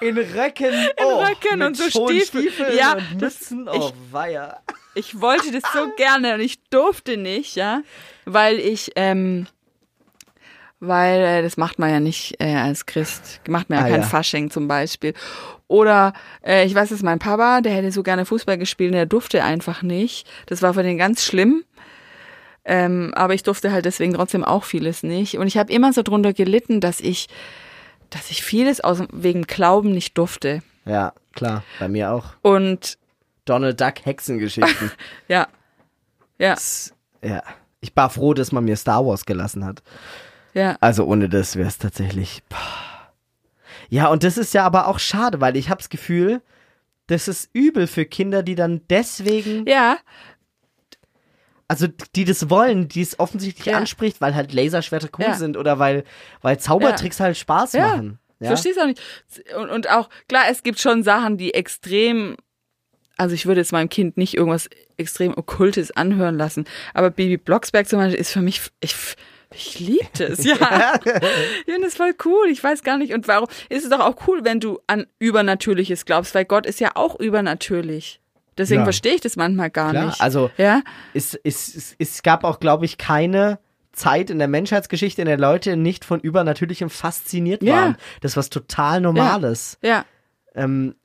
[0.02, 0.74] In Röcken.
[0.74, 2.42] In oh, Röcken mit und so Stiefel.
[2.42, 3.68] Stiefeln Ja, und das- Mützen.
[3.74, 4.62] ich- Oh, weia.
[4.96, 7.82] Ich wollte das so gerne und ich durfte nicht, ja,
[8.26, 9.46] weil ich, ähm,
[10.80, 14.02] weil äh, das macht man ja nicht äh, als Christ, macht man ja Ah, kein
[14.02, 14.08] ja.
[14.08, 15.14] Fasching zum Beispiel.
[15.68, 16.14] Oder
[16.46, 19.44] äh, ich weiß, dass mein Papa, der hätte so gerne Fußball gespielt, und der durfte
[19.44, 20.28] einfach nicht.
[20.46, 21.64] Das war für den ganz schlimm.
[22.64, 25.38] Ähm, aber ich durfte halt deswegen trotzdem auch vieles nicht.
[25.38, 27.28] Und ich habe immer so drunter gelitten, dass ich,
[28.10, 30.62] dass ich vieles aus wegen Glauben nicht durfte.
[30.86, 32.26] Ja, klar, bei mir auch.
[32.42, 32.98] Und
[33.46, 34.92] Donald Duck Hexengeschichten.
[35.28, 35.48] ja,
[36.38, 37.44] ja, Das- Ja.
[37.82, 39.84] Ich war froh, dass man mir Star Wars gelassen hat.
[40.56, 40.76] Ja.
[40.82, 42.42] Also ohne das wäre es tatsächlich.
[42.50, 42.58] Boah.
[43.90, 46.42] Ja, und das ist ja aber auch schade, weil ich habe das Gefühl,
[47.06, 49.98] das ist übel für Kinder, die dann deswegen, Ja,
[51.68, 53.78] also die das wollen, die es offensichtlich Ja.
[53.78, 55.34] anspricht, weil halt Laserschwerter cool Ja.
[55.36, 56.04] sind oder weil,
[56.42, 57.88] weil Zaubertricks halt Spaß Ja.
[57.88, 58.20] machen.
[58.40, 58.48] Ja?
[58.48, 59.02] Verstehst du auch nicht.
[59.56, 62.36] Und, und auch, klar, es gibt schon Sachen, die extrem,
[63.18, 67.88] also ich würde jetzt meinem Kind nicht irgendwas extrem Okkultes anhören lassen, aber Baby Blocksberg
[67.88, 68.96] zum Beispiel ist für mich, ich,
[69.54, 71.00] ich liebe das, ja.
[71.04, 73.14] Ich finde das voll cool, ich weiß gar nicht.
[73.14, 76.80] Und warum, ist es doch auch cool, wenn du an Übernatürliches glaubst, weil Gott ist
[76.80, 78.20] ja auch übernatürlich.
[78.58, 78.86] Deswegen Ja.
[78.86, 80.22] verstehe ich das manchmal gar Klar, nicht.
[80.22, 80.82] also ja,
[81.14, 83.60] es, es, es, es gab auch, glaube ich, keine
[83.92, 87.74] Zeit in der Menschheitsgeschichte, in der Leute nicht von Übernatürlichem fasziniert Ja.
[87.76, 87.98] waren.
[88.22, 89.78] Das was total Normales.
[89.82, 90.06] ja.
[90.54, 90.96] Ähm,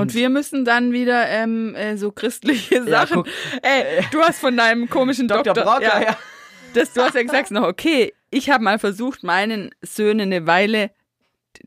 [0.00, 3.16] Und, wir müssen dann wieder ähm, äh, so christliche Ja, Sachen.
[3.24, 3.28] guck.
[3.62, 5.54] Ey, du hast von deinem komischen Doktor.
[5.54, 5.64] Dr.
[5.64, 6.16] Brocker, ja.
[6.74, 10.90] Das, du hast ja gesagt noch, okay, ich habe mal versucht, meinen Söhnen eine Weile,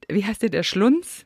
[0.07, 1.25] wie heißt der, der Schlunz?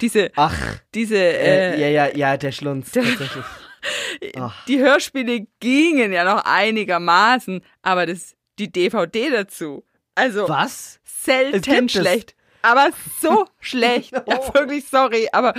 [0.00, 0.56] Diese, Ach,
[0.94, 3.44] diese, äh, äh, ja, ja, ja, der Schlunz, tatsächlich.
[4.36, 4.64] Ach.
[4.66, 9.84] die Hörspiele gingen ja noch einigermaßen, aber das, die DVD dazu,
[10.14, 11.00] also Was?
[11.04, 11.92] Es selten es.
[11.92, 12.34] schlecht.
[12.62, 12.90] Aber
[13.20, 14.12] so schlecht.
[14.12, 15.28] Ja, wirklich sorry.
[15.32, 15.52] Aber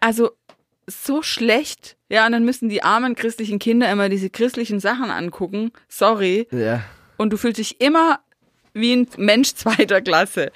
[0.00, 0.30] also
[0.86, 1.96] so schlecht.
[2.08, 5.70] Ja, und dann müssen die armen christlichen Kinder immer diese christlichen Sachen angucken.
[5.88, 6.48] Sorry.
[6.50, 6.82] Ja.
[7.16, 8.20] Und du fühlst dich immer
[8.72, 10.50] wie ein Mensch zweiter Klasse.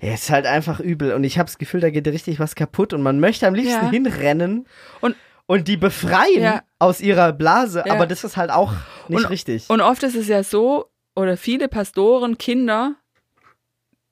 [0.00, 2.92] Ja, ist halt einfach übel und ich habe das Gefühl, da geht richtig was kaputt
[2.94, 3.90] und man möchte am liebsten Ja.
[3.90, 4.66] hinrennen
[5.00, 5.16] Und-
[5.46, 6.62] und die befreien Ja.
[6.78, 7.92] aus ihrer Blase, Ja.
[7.94, 8.72] aber das ist halt auch
[9.08, 9.68] nicht Und- richtig.
[9.68, 12.94] Und oft ist es ja so, oder viele Pastoren, Kinder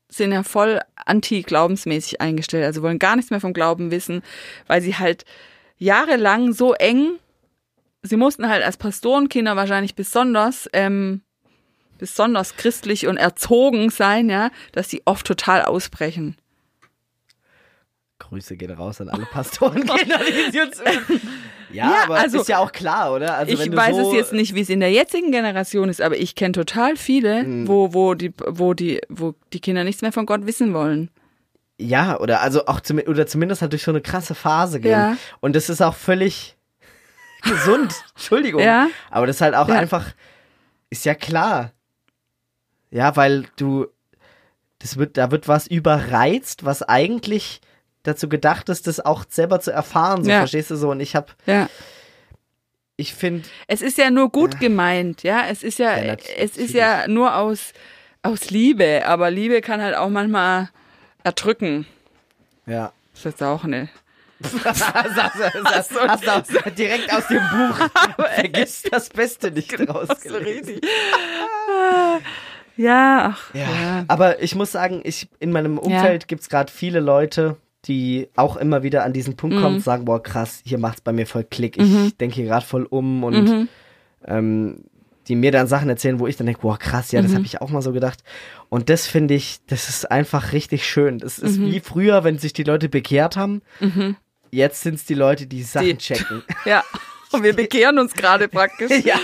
[0.08, 4.22] sind ja voll anti-glaubensmäßig eingestellt, also wollen gar nichts mehr vom Glauben wissen,
[4.66, 5.24] weil sie halt
[5.76, 7.18] jahrelang so eng,
[8.02, 11.22] sie mussten halt als Pastorenkinder wahrscheinlich besonders, ähm,
[11.98, 16.36] besonders christlich und erzogen sein, ja, dass sie oft total ausbrechen.
[18.18, 20.18] Grüße gehen raus an alle Pastorenkinder,
[20.52, 21.20] die uns hören.
[21.72, 23.36] Ja, Ja, aber also- ist ja auch klar, oder?
[23.36, 26.16] Also ich weiß so, es jetzt nicht, wie es in der jetzigen Generation ist, aber
[26.16, 27.68] ich kenne total viele, Hm.
[27.68, 31.10] wo, wo die, wo die, wo die Kinder nichts mehr von Gott wissen wollen.
[31.80, 34.90] Ja, oder also auch zum, oder zumindest halt durch so eine krasse Phase gehen.
[34.90, 35.16] Ja.
[35.40, 36.56] Und das ist auch völlig
[37.42, 37.94] gesund.
[38.16, 38.60] Entschuldigung.
[38.62, 38.88] Ja.
[39.10, 39.76] Aber das ist halt auch Ja.
[39.76, 40.06] einfach,
[40.90, 41.70] ist ja klar.
[42.90, 43.86] Ja, weil du,
[44.80, 47.60] das wird, da wird was überreizt, was eigentlich
[48.08, 50.24] dazu gedacht ist, das auch selber zu erfahren.
[50.24, 50.38] So Ja.
[50.40, 50.90] verstehst du so?
[50.90, 51.68] Und ich habe, Ja.
[52.96, 55.44] ich finde, Es ist ja nur gut gemeint, ja.
[55.48, 57.72] Es ist ja, Ja, es ist ja nur aus,
[58.22, 60.68] aus Liebe, aber Liebe kann halt auch manchmal
[61.24, 61.86] erdrücken.
[62.66, 62.92] ja.
[63.12, 63.88] Das ist jetzt auch eine.
[64.64, 67.88] hast, hast, hast, hast du direkt aus dem Buch.
[68.36, 70.80] Vergiss das Beste nicht rausgelesen.
[72.76, 73.60] Ja, ach, Ja.
[73.62, 74.04] ja.
[74.06, 77.56] Aber ich muss sagen, ich, in meinem Umfeld gibt's gerade viele Leute,
[77.86, 79.60] die auch immer wieder an diesen Punkt Mhm.
[79.62, 81.76] kommen und sagen, boah, krass, hier macht's bei mir voll Klick.
[81.78, 83.68] Ich denke hier gerade voll um und Mhm.
[84.26, 84.84] ähm,
[85.28, 87.36] die mir dann Sachen erzählen, wo ich dann denke, boah, krass, ja, das Mhm.
[87.36, 88.24] habe ich auch mal so gedacht.
[88.70, 91.18] Und das finde ich, das ist einfach richtig schön.
[91.18, 91.46] Das Mhm.
[91.48, 93.62] ist wie früher, wenn sich die Leute bekehrt haben.
[94.50, 96.42] Jetzt sind's die Leute, die Sachen Die- checken.
[96.64, 96.82] Ja.
[97.30, 98.90] Und wir bekehren uns gerade praktisch.
[99.04, 99.18] ja,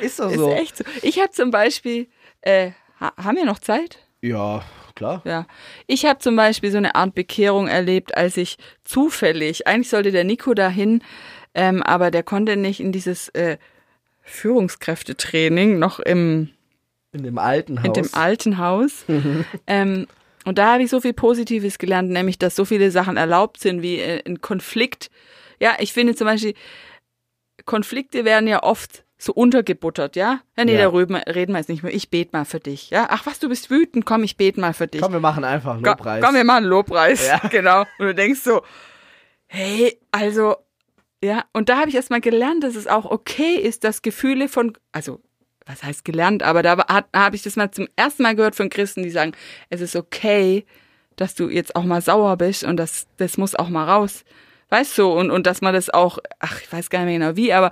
[0.00, 0.50] ist doch Ist so.
[0.52, 0.84] echt so.
[1.02, 2.08] Ich habe zum Beispiel,
[2.40, 3.98] äh, ha haben wir noch Zeit?
[4.20, 4.64] Ja,
[4.98, 5.22] klar.
[5.24, 5.46] Ja.
[5.86, 10.24] Ich habe zum Beispiel so eine Art Bekehrung erlebt, als ich zufällig, eigentlich sollte der
[10.24, 11.02] Nico dahin,
[11.54, 13.56] ähm, aber der konnte nicht in dieses äh,
[14.22, 16.50] Führungskräftetraining noch im,
[17.12, 17.86] In dem alten Haus.
[17.86, 19.04] in dem alten Haus.
[19.66, 20.06] ähm,
[20.44, 23.82] und da habe ich so viel Positives gelernt, nämlich, dass so viele Sachen erlaubt sind,
[23.82, 25.10] wie äh, ein Konflikt.
[25.60, 26.54] Ja, ich finde zum Beispiel,
[27.64, 30.40] Konflikte werden ja oft so untergebuttert, ja?
[30.56, 30.82] Ja, nee, Ja.
[30.82, 31.92] darüber reden wir jetzt nicht mehr.
[31.92, 33.08] Ich bete mal für dich, ja?
[33.10, 35.00] Ach was, du bist wütend, komm, ich bete mal für dich.
[35.00, 36.24] Komm, wir machen einfach einen Komm, Lobpreis.
[36.24, 37.26] komm, wir machen einen Lobpreis.
[37.26, 37.40] Ja.
[37.50, 37.80] Genau.
[37.98, 38.62] Und du denkst so,
[39.46, 40.56] hey, also,
[41.22, 44.76] ja, und da habe ich erstmal gelernt, dass es auch okay ist, dass Gefühle von,
[44.92, 45.20] also,
[45.66, 46.76] was heißt gelernt, aber da
[47.14, 49.32] habe ich das mal zum ersten Mal gehört von Christen, die sagen,
[49.68, 50.64] es ist okay,
[51.16, 54.24] dass du jetzt auch mal sauer bist und das, das muss auch mal raus.
[54.70, 57.36] Weißt du, und, und dass man das auch, ach, ich weiß gar nicht mehr genau
[57.36, 57.70] wie, aber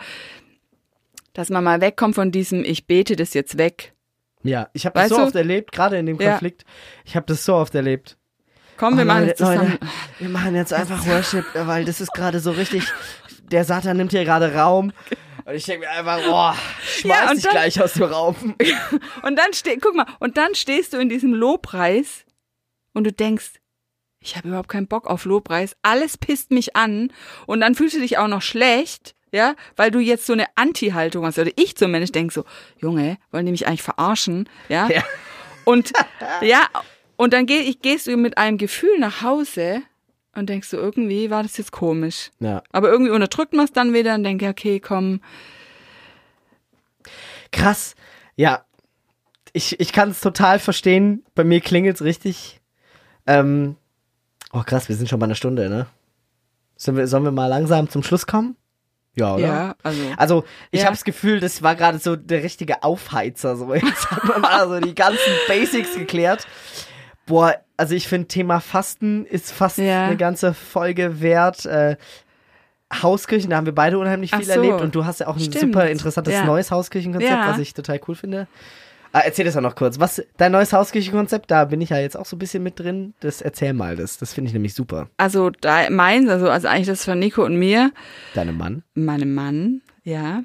[1.36, 3.92] dass man mal wegkommt von diesem, ich bete das jetzt weg.
[4.42, 5.22] Ja, ich habe das so du?
[5.24, 6.30] oft erlebt, gerade in dem Ja.
[6.32, 6.64] Konflikt.
[7.04, 8.16] Ich habe das so oft erlebt.
[8.76, 9.72] Komm, Oh, wir machen jetzt zusammen.
[9.72, 9.78] Leute,
[10.18, 12.84] wir machen jetzt einfach Worship, weil das ist gerade so richtig.
[13.50, 14.92] Der Satan nimmt hier gerade Raum.
[15.44, 18.54] Und ich denke mir einfach, boah, schmeiß Ja, und dich dann- gleich aus dem Raum.
[19.22, 22.24] Und dann steh, guck mal, und dann stehst du in diesem Lobpreis
[22.94, 23.52] und du denkst,
[24.20, 27.12] ich habe überhaupt keinen Bock auf Lobpreis, alles pisst mich an
[27.46, 31.24] und dann fühlst du dich auch noch schlecht, ja, weil du jetzt so eine Anti-Haltung
[31.24, 32.44] hast, oder ich zumindest denke so,
[32.78, 34.88] Junge, wollen die mich eigentlich verarschen, ja?
[34.88, 35.04] Ja.
[35.64, 35.92] Und
[36.40, 36.66] ja,
[37.16, 39.82] und dann geh, ich, gehst du mit einem Gefühl nach Hause
[40.34, 42.30] und denkst so, irgendwie war das jetzt komisch.
[42.40, 42.62] Ja.
[42.70, 45.20] Aber irgendwie unterdrückt man es dann wieder und denkt, okay, komm.
[47.52, 47.94] Krass.
[48.36, 48.64] Ja.
[49.52, 51.24] Ich, ich kann es total verstehen.
[51.34, 52.60] Bei mir klingelt's richtig.
[53.26, 53.76] Ähm,
[54.52, 55.86] oh, krass, wir sind schon bei einer Stunde, ne?
[56.76, 58.56] Sollen wir, sollen wir mal langsam zum Schluss kommen?
[59.16, 59.46] Ja, oder?
[59.46, 60.02] Ja, also.
[60.16, 60.86] Also, ich Ja.
[60.86, 63.56] habe das Gefühl, das war gerade so der richtige Aufheizer.
[63.56, 63.74] So.
[63.74, 66.46] Jetzt hat man mal so die ganzen Basics geklärt.
[67.26, 70.04] Boah, also ich finde, Thema Fasten ist fast Ja.
[70.06, 71.64] eine ganze Folge wert.
[71.66, 71.96] Äh,
[73.02, 74.52] Hauskirchen, da haben wir beide unheimlich viel so.
[74.52, 75.58] erlebt und du hast ja auch ein Stimmt.
[75.60, 76.44] super interessantes Ja.
[76.44, 78.46] neues Hauskirchenkonzept, was ich total cool finde.
[79.16, 79.98] Ah, erzähl das auch noch kurz.
[79.98, 81.50] Was dein neues Hauskirchenkonzept?
[81.50, 83.14] Da bin ich ja jetzt auch so ein bisschen mit drin.
[83.20, 85.08] Das erzähl mal, das, das finde ich nämlich super.
[85.16, 87.92] Also da meins, also, also eigentlich das von Nico und mir,
[88.34, 88.82] Deinem Mann.
[88.92, 90.42] meinem Mann, ja.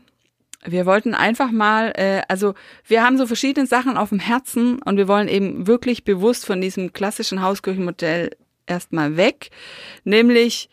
[0.63, 2.53] Wir wollten einfach mal, äh, also
[2.85, 6.61] wir haben so verschiedene Sachen auf dem Herzen und wir wollen eben wirklich bewusst von
[6.61, 8.29] diesem klassischen Hauskirchenmodell
[8.67, 9.49] erstmal weg.
[10.05, 10.69] Nämlich,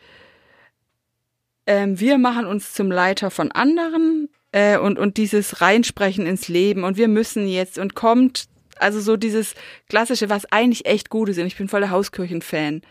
[1.67, 4.29] ähm, wir machen uns zum Leiter von anderen
[4.59, 8.47] äh, und, und dieses Reinsprechen ins Leben und wir müssen jetzt und kommt,
[8.79, 9.55] also so dieses
[9.89, 11.39] klassische, was eigentlich echt gut ist.
[11.39, 12.83] Und ich bin voller Hauskirchen-Fan.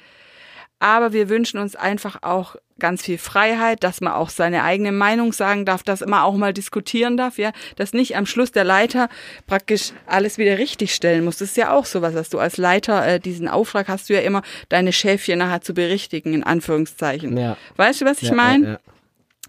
[0.79, 5.33] Aber wir wünschen uns einfach auch ganz viel Freiheit, dass man auch seine eigene Meinung
[5.33, 9.09] sagen darf, dass man auch mal diskutieren darf, ja, dass nicht am Schluss der Leiter
[9.47, 11.37] praktisch alles wieder richtig stellen muss.
[11.37, 14.19] Das ist ja auch sowas, dass du als Leiter äh, diesen Auftrag hast du ja
[14.19, 17.35] immer, deine Schäfchen nachher zu berichtigen, in Anführungszeichen.
[17.35, 17.57] Ja.
[17.77, 18.63] Weißt du, was ich Ja, meine?
[18.65, 18.79] ja, ja.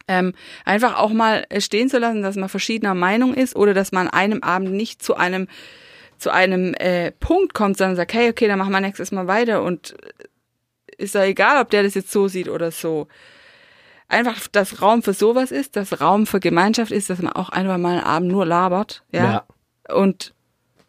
[0.09, 0.33] Ähm,
[0.65, 4.09] einfach auch mal äh, stehen zu lassen, dass man verschiedener Meinung ist oder dass man
[4.09, 5.47] an einem Abend nicht zu einem
[6.19, 9.63] zu einem äh, Punkt kommt, sondern sagt, hey, okay, dann machen wir nächstes Mal weiter
[9.63, 13.07] und äh, ist ja egal, ob der das jetzt so sieht oder so.
[14.09, 17.79] Einfach, dass Raum für sowas ist, dass Raum für Gemeinschaft ist, dass man auch einfach
[17.79, 19.45] mal einen Abend nur labert, ja.
[19.89, 20.35] Und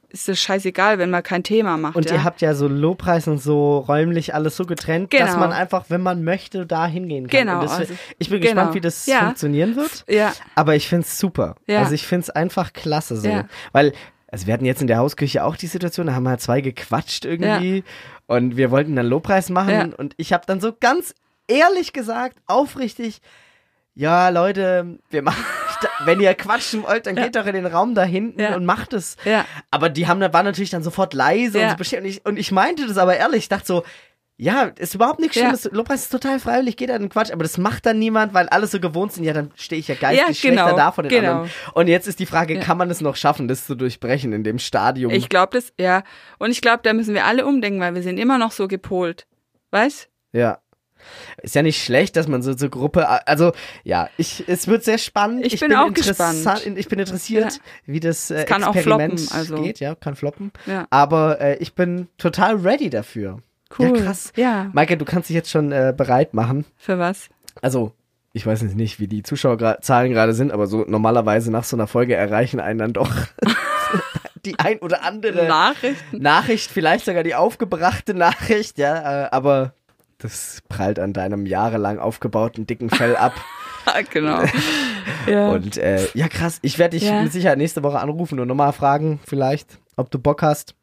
[0.09, 1.95] ist das scheißegal, wenn man kein Thema macht.
[1.95, 2.15] Und ja?
[2.17, 5.37] ihr habt ja so Lobpreis und so räumlich alles so getrennt, dass Genau.
[5.39, 7.39] man einfach, wenn man möchte, da hingehen kann.
[7.41, 8.53] Genau, das, also- ich bin genau.
[8.53, 9.19] gespannt, wie das Ja.
[9.25, 10.05] funktionieren wird.
[10.09, 11.55] ja, Aber ich find's super.
[11.67, 11.79] Ja.
[11.79, 13.27] Also ich find's einfach klasse so.
[13.29, 13.45] Ja.
[13.71, 13.93] Weil,
[14.31, 17.25] also wir hatten jetzt in der Hausküche auch die Situation, da haben halt zwei gequatscht
[17.25, 17.83] irgendwie
[18.27, 21.13] und wir wollten dann Lobpreis machen und ich habe dann so ganz
[21.47, 23.21] ehrlich gesagt, aufrichtig,
[23.95, 25.43] ja Leute, wir machen,
[26.05, 28.55] wenn ihr quatschen wollt, dann geht doch in den Raum da hinten Ja.
[28.55, 29.15] und macht es.
[29.25, 29.45] ja.
[29.71, 31.69] Aber die haben, waren natürlich dann sofort leise und Ja.
[31.71, 32.03] so beschämt.
[32.03, 33.39] Und ich, und ich meinte das aber ehrlich.
[33.43, 33.83] Ich dachte so,
[34.41, 35.41] ja, ist überhaupt nichts Ja.
[35.43, 35.69] Schlimmes.
[35.73, 37.29] Lobpreis ist total freiwillig, geht an den Quatsch.
[37.31, 39.25] Aber das macht dann niemand, weil alle so gewohnt sind.
[39.25, 41.31] Ja, dann stehe ich ja geistig Ja, genau, schlechter da von den genau.
[41.31, 41.51] anderen.
[41.73, 42.61] Und jetzt ist die Frage, Ja.
[42.61, 45.11] kann man es noch schaffen, das zu durchbrechen in dem Stadium?
[45.11, 46.03] Ich glaube das, ja.
[46.37, 49.27] Und ich glaube, da müssen wir alle umdenken, weil wir sind immer noch so gepolt.
[49.71, 50.09] Weißt?
[50.31, 50.59] ja.
[51.41, 53.51] Ist ja nicht schlecht, dass man so zur Gruppe, also
[53.83, 55.45] ja, ich, es wird sehr spannend.
[55.45, 56.45] Ich bin auch gespannt.
[56.75, 59.61] Ich bin interessiert, wie das äh, kann auch Experiment floppen, also.
[59.61, 59.79] geht.
[59.79, 60.51] Ja, kann floppen.
[60.65, 60.87] Ja.
[60.89, 63.39] Aber äh, ich bin total ready dafür.
[63.77, 63.97] Cool.
[63.97, 64.33] Ja, krass.
[64.35, 64.69] Ja.
[64.73, 66.65] Maike, du kannst dich jetzt schon äh, bereit machen.
[66.77, 67.29] Für was?
[67.61, 67.93] Also,
[68.33, 71.87] ich weiß jetzt nicht, wie die Zuschauerzahlen gerade sind, aber so normalerweise nach so einer
[71.87, 73.11] Folge erreichen einen dann doch
[74.45, 76.21] die ein oder andere Nachrichten.
[76.21, 79.73] Nachricht, vielleicht sogar die aufgebrachte Nachricht, ja, äh, aber
[80.19, 83.33] das prallt an deinem jahrelang aufgebauten dicken Fell ab.
[84.11, 84.43] genau.
[85.27, 85.49] ja.
[85.49, 87.21] Und äh, ja, krass, ich werde dich Ja.
[87.23, 90.75] mit Sicherheit nächste Woche anrufen und nochmal fragen, vielleicht, ob du Bock hast.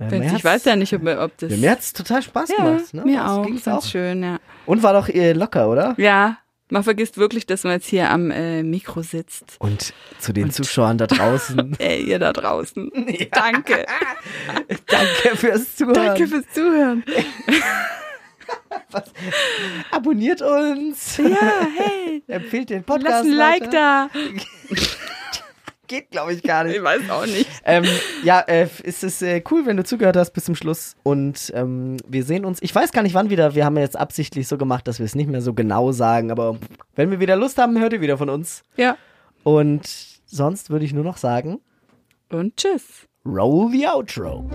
[0.00, 1.50] Äh, mir ich weiß ja nicht, ob, ob das.
[1.50, 2.94] Ja, mir hat's total Spaß ja, gemacht.
[2.94, 3.04] Ne?
[3.04, 3.46] mir Das auch.
[3.46, 4.38] ging's fand's schön, ja.
[4.64, 5.94] Und war doch äh, locker, oder?
[5.98, 6.38] Ja,
[6.70, 9.56] man vergisst wirklich, dass man jetzt hier am äh, Mikro sitzt.
[9.58, 12.90] Und zu den Zuschauern da draußen, Ey, ihr da draußen.
[13.30, 13.84] Danke.
[14.86, 15.94] danke fürs Zuhören.
[15.94, 17.04] Danke fürs Zuhören.
[19.90, 21.16] Abonniert uns.
[21.16, 22.22] Ja, hey.
[22.26, 23.24] Empfehlt den Lass Podcast.
[23.24, 24.08] ein Like da.
[25.88, 26.76] Geht, glaube ich, gar nicht.
[26.76, 27.46] Ich weiß auch nicht.
[27.64, 27.84] ähm,
[28.24, 30.96] ja, äh, es ist äh, cool, wenn du zugehört hast bis zum Schluss.
[31.02, 32.62] Und ähm, wir sehen uns.
[32.62, 33.54] Ich weiß gar nicht, wann wieder.
[33.54, 36.30] Wir haben ja jetzt absichtlich so gemacht, dass wir es nicht mehr so genau sagen.
[36.30, 36.56] Aber
[36.94, 38.62] wenn wir wieder Lust haben, hört ihr wieder von uns.
[38.76, 38.96] Ja.
[39.42, 39.82] Und
[40.24, 41.60] sonst würde ich nur noch sagen:
[42.30, 43.06] Und tschüss.
[43.26, 44.48] Roll the Outro.